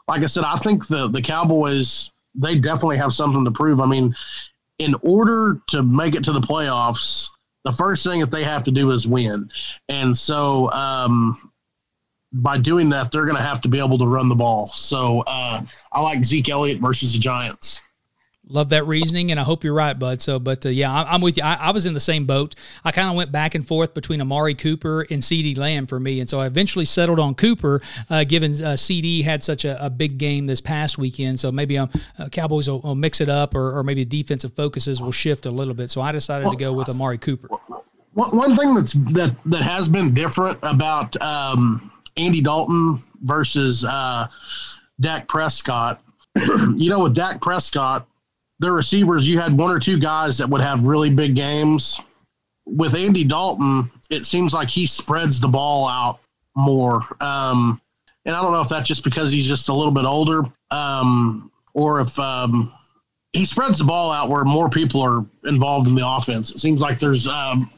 [0.08, 3.80] like I said, I think the the Cowboys they definitely have something to prove.
[3.80, 4.14] I mean,
[4.78, 7.30] in order to make it to the playoffs,
[7.64, 9.48] the first thing that they have to do is win,
[9.88, 11.52] and so um,
[12.42, 14.68] by doing that, they're going to have to be able to run the ball.
[14.68, 15.60] So uh,
[15.92, 17.82] I like Zeke Elliott versus the Giants.
[18.48, 20.20] Love that reasoning, and I hope you're right, bud.
[20.20, 21.42] So, but uh, yeah, I, am with you.
[21.42, 22.54] I, I, was in the same boat.
[22.84, 26.20] I kind of went back and forth between Amari Cooper and CeeDee Lamb for me,
[26.20, 29.90] and so I eventually settled on Cooper, uh, given uh, CeeDee had such a, a,
[29.90, 31.40] big game this past weekend.
[31.40, 35.02] So maybe um, uh, Cowboys will, will, mix it up, or, or maybe defensive focuses
[35.02, 35.90] will shift a little bit.
[35.90, 37.48] So I decided well, to go with Amari Cooper.
[38.14, 44.26] One thing that's that that has been different about um, Andy Dalton versus uh,
[45.00, 46.00] Dak Prescott
[46.76, 48.06] you know, with Dak Prescott,
[48.58, 52.00] the receivers, you had one or two guys that would have really big games.
[52.66, 56.20] With Andy Dalton, it seems like he spreads the ball out
[56.54, 57.00] more.
[57.20, 57.80] Um,
[58.24, 61.50] and I don't know if that's just because he's just a little bit older, um,
[61.74, 62.72] or if um,
[63.32, 66.50] he spreads the ball out where more people are involved in the offense.
[66.50, 67.70] It seems like there's um,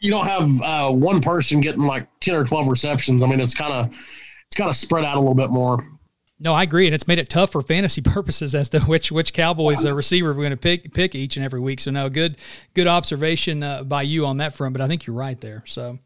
[0.00, 3.22] you don't have uh, one person getting like ten or twelve receptions.
[3.22, 3.94] I mean, it's kind of
[4.46, 5.78] it's kind of spread out a little bit more.
[6.42, 9.32] No, I agree, and it's made it tough for fantasy purposes as to which which
[9.32, 11.80] Cowboys uh, receiver we're going to pick pick each and every week.
[11.80, 12.38] So, no, good
[12.74, 14.72] good observation uh, by you on that front.
[14.72, 15.62] But I think you're right there.
[15.66, 15.98] So.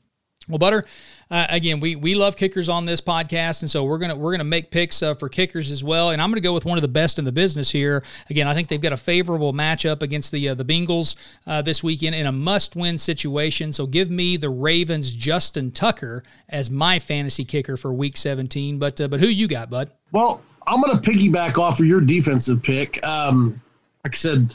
[0.49, 0.85] Well, Butter,
[1.31, 4.45] uh, again, we we love kickers on this podcast, and so we're gonna we're gonna
[4.45, 6.11] make picks uh, for kickers as well.
[6.11, 8.05] And I'm gonna go with one of the best in the business here.
[8.29, 11.17] Again, I think they've got a favorable matchup against the uh, the Bengals
[11.47, 13.73] uh, this weekend in a must-win situation.
[13.73, 18.79] So give me the Ravens' Justin Tucker as my fantasy kicker for Week 17.
[18.79, 19.93] But uh, but who you got, Bud?
[20.13, 23.05] Well, I'm gonna piggyback off of your defensive pick.
[23.07, 23.59] Um,
[24.05, 24.53] like I said,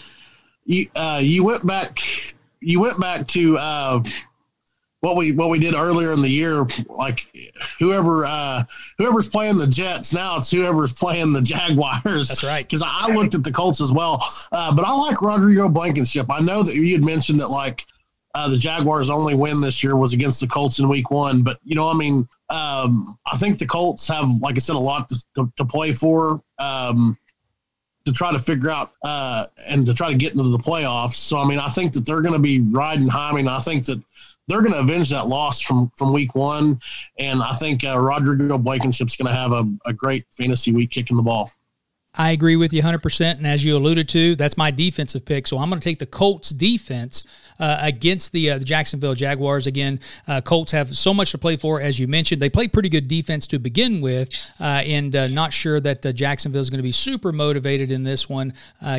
[0.66, 1.98] you uh, you went back
[2.62, 3.58] you went back to
[5.02, 7.26] what we what we did earlier in the year, like
[7.80, 8.64] whoever uh,
[8.98, 12.28] whoever's playing the Jets now, it's whoever's playing the Jaguars.
[12.28, 12.66] That's right.
[12.66, 16.28] Because I looked at the Colts as well, uh, but I like Rodrigo Blankenship.
[16.30, 17.86] I know that you had mentioned that like
[18.36, 21.60] uh, the Jaguars' only win this year was against the Colts in Week One, but
[21.64, 25.08] you know, I mean, um, I think the Colts have, like I said, a lot
[25.10, 26.42] to, to, to play for.
[26.60, 27.18] Um,
[28.06, 31.14] to try to figure out uh, and to try to get into the playoffs.
[31.14, 33.30] So, I mean, I think that they're going to be riding high.
[33.30, 34.02] I mean, I think that
[34.50, 36.80] they're going to avenge that loss from from week one.
[37.18, 41.16] And I think uh, Rodrigo Blankenship's going to have a, a great fantasy week kicking
[41.16, 41.52] the ball.
[42.16, 43.38] I agree with you 100%.
[43.38, 45.48] And as you alluded to, that's my defensive pick.
[45.48, 47.24] So I'm going to take the Colts defense
[47.60, 49.68] against the, uh, the Jacksonville Jaguars.
[49.68, 52.42] Again, uh, Colts have so much to play for, as you mentioned.
[52.42, 54.30] They play pretty good defense to begin with,
[54.60, 58.04] uh, and uh, not sure that uh, Jacksonville is going to be super motivated in
[58.04, 58.54] this one,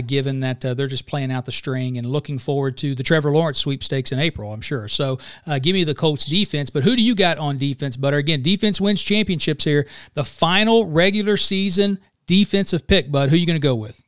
[0.07, 3.59] given that they're just playing out the string and looking forward to the Trevor Lawrence
[3.59, 4.89] sweepstakes in April, I'm sure.
[4.89, 5.19] So
[5.61, 6.71] give me the Colts defense.
[6.71, 8.19] But who do you got on defense, Butter?
[8.19, 9.87] Again, defense wins championships here.
[10.15, 13.29] The final regular season defensive pick, bud.
[13.29, 14.01] Who are you going to go with?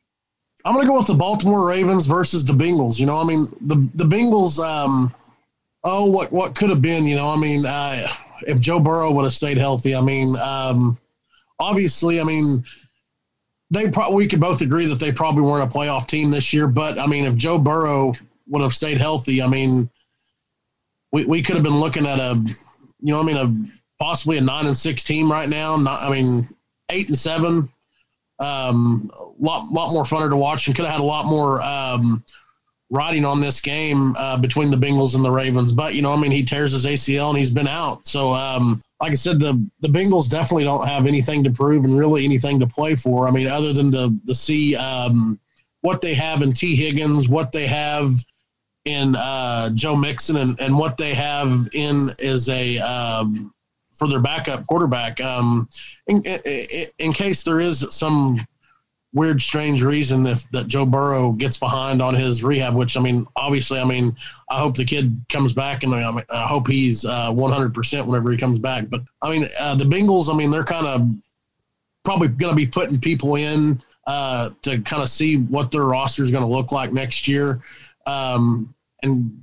[0.64, 2.98] I'm going to go with the Baltimore Ravens versus the Bengals.
[2.98, 4.58] You know, I mean, the the Bengals.
[4.58, 5.12] Um,
[5.84, 7.04] oh, what what could have been?
[7.04, 8.06] You know, I mean, uh,
[8.46, 9.94] if Joe Burrow would have stayed healthy.
[9.94, 10.98] I mean, um,
[11.58, 12.64] obviously, I mean,
[13.70, 16.68] they probably we could both agree that they probably weren't a playoff team this year.
[16.68, 18.12] But I mean, if Joe Burrow
[18.48, 19.90] would have stayed healthy, I mean,
[21.10, 22.34] we we could have been looking at a,
[23.00, 25.76] you know, I mean, a possibly a nine and six team right now.
[25.76, 26.42] Not, I mean,
[26.90, 27.68] eight and seven
[28.42, 31.62] um, a lot lot more funner to watch and could have had a lot more
[31.62, 32.24] um,
[32.90, 35.72] riding on this game uh, between the Bengals and the Ravens.
[35.72, 38.06] But you know, I mean, he tears his ACL and he's been out.
[38.06, 41.98] So, um, like I said, the the Bengals definitely don't have anything to prove and
[41.98, 43.26] really anything to play for.
[43.26, 45.40] I mean, other than to to see um,
[45.80, 48.12] what they have in Tee Higgins, what they have
[48.84, 53.54] in uh, Joe Mixon, and, and what they have in is a um,
[53.94, 55.20] for their backup quarterback.
[55.20, 55.68] Um,
[56.06, 58.38] in, in, in, case there is some
[59.12, 63.24] weird, strange reason if that Joe Burrow gets behind on his rehab, which I mean,
[63.36, 64.12] obviously, I mean,
[64.50, 68.30] I hope the kid comes back and I, mean, I hope he's uh, 100% whenever
[68.30, 68.88] he comes back.
[68.88, 71.08] But I mean, uh, the Bengals, I mean, they're kind of
[72.04, 76.22] probably going to be putting people in uh, to kind of see what their roster
[76.22, 77.62] is going to look like next year.
[78.06, 79.42] Um, and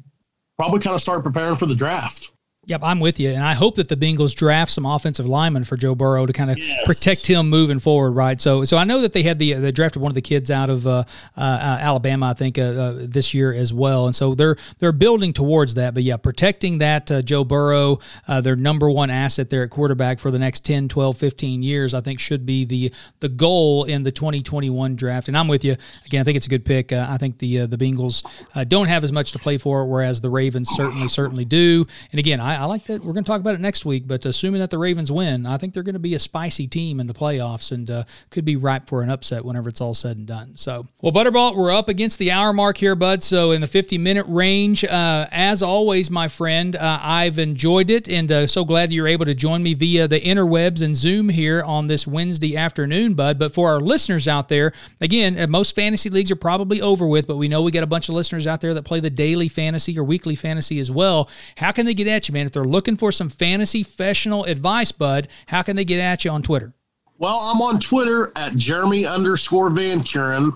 [0.57, 2.31] probably kind of start preparing for the draft.
[2.69, 5.75] Yep, I'm with you, and I hope that the Bengals draft some offensive linemen for
[5.75, 6.85] Joe Burrow to kind of yes.
[6.85, 8.39] protect him moving forward, right?
[8.39, 10.69] So, so I know that they had the they drafted one of the kids out
[10.69, 11.03] of uh,
[11.35, 15.33] uh, Alabama, I think, uh, uh, this year as well, and so they're they're building
[15.33, 15.95] towards that.
[15.95, 20.19] But yeah, protecting that uh, Joe Burrow, uh, their number one asset there at quarterback
[20.19, 24.03] for the next 10, 12, 15 years, I think should be the the goal in
[24.03, 25.27] the 2021 draft.
[25.27, 26.21] And I'm with you again.
[26.21, 26.93] I think it's a good pick.
[26.93, 28.23] I think the the Bengals
[28.67, 31.87] don't have as much to play for, whereas the Ravens certainly certainly do.
[32.11, 33.01] And again, I I like that.
[33.01, 35.57] We're going to talk about it next week, but assuming that the Ravens win, I
[35.57, 38.57] think they're going to be a spicy team in the playoffs and uh, could be
[38.57, 40.57] ripe for an upset whenever it's all said and done.
[40.57, 43.23] So, well, Butterball, we're up against the hour mark here, bud.
[43.23, 48.09] So, in the 50 minute range, uh, as always, my friend, uh, I've enjoyed it
[48.09, 51.63] and uh, so glad you're able to join me via the interwebs and Zoom here
[51.63, 53.39] on this Wednesday afternoon, bud.
[53.39, 57.25] But for our listeners out there, again, uh, most fantasy leagues are probably over with,
[57.25, 59.47] but we know we got a bunch of listeners out there that play the daily
[59.47, 61.29] fantasy or weekly fantasy as well.
[61.55, 62.48] How can they get at you, man?
[62.49, 66.31] If they're looking for some fantasy professional advice, bud, how can they get at you
[66.31, 66.73] on Twitter?
[67.19, 70.49] Well, I'm on Twitter at Jeremy underscore Van Curen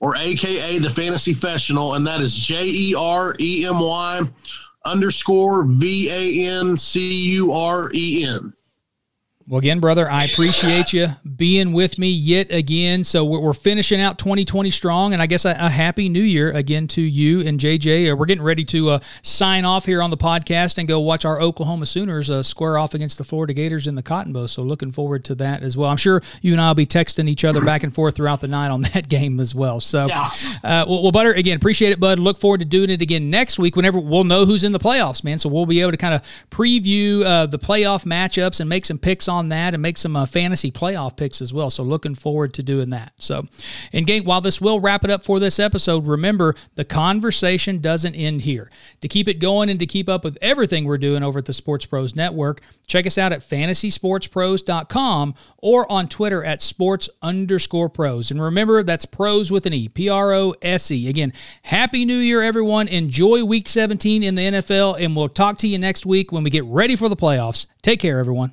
[0.00, 4.22] or AKA the Fantasy Professional, and that is J E R E M Y
[4.86, 8.54] underscore V A N C U R E N.
[9.46, 13.04] Well, again, brother, I appreciate you being with me yet again.
[13.04, 16.88] So we're, finishing out 2020 strong, and I guess a, a, happy new year again
[16.88, 18.10] to you and JJ.
[18.10, 21.24] Uh, we're getting ready to uh, sign off here on the podcast and go watch
[21.24, 24.48] our Oklahoma Sooners uh, square off against the Florida Gators in the Cotton Bowl.
[24.48, 25.88] So looking forward to that as well.
[25.88, 28.48] I'm sure you and I will be texting each other back and forth throughout the
[28.48, 29.78] night on that game as well.
[29.78, 30.28] So, yeah.
[30.64, 32.18] Uh, well, well, Butter, again, appreciate it, bud.
[32.18, 35.22] Look forward to doing it again next week whenever we'll know who's in the playoffs,
[35.22, 35.38] man.
[35.38, 38.98] So we'll be able to kind of preview uh, the playoff matchups and make some
[38.98, 41.70] picks on on that and make some uh, fantasy playoff picks as well.
[41.70, 43.12] So looking forward to doing that.
[43.18, 43.46] So,
[43.92, 48.14] and gang, while this will wrap it up for this episode, remember the conversation doesn't
[48.14, 48.70] end here.
[49.00, 51.52] To keep it going and to keep up with everything we're doing over at the
[51.52, 58.30] Sports Pros Network, check us out at fantasysportspros.com or on Twitter at sports underscore pros.
[58.30, 61.08] And remember, that's pros with an E, P R O S E.
[61.08, 61.32] Again,
[61.62, 62.88] Happy New Year, everyone.
[62.88, 66.50] Enjoy week 17 in the NFL, and we'll talk to you next week when we
[66.50, 67.66] get ready for the playoffs.
[67.82, 68.52] Take care, everyone.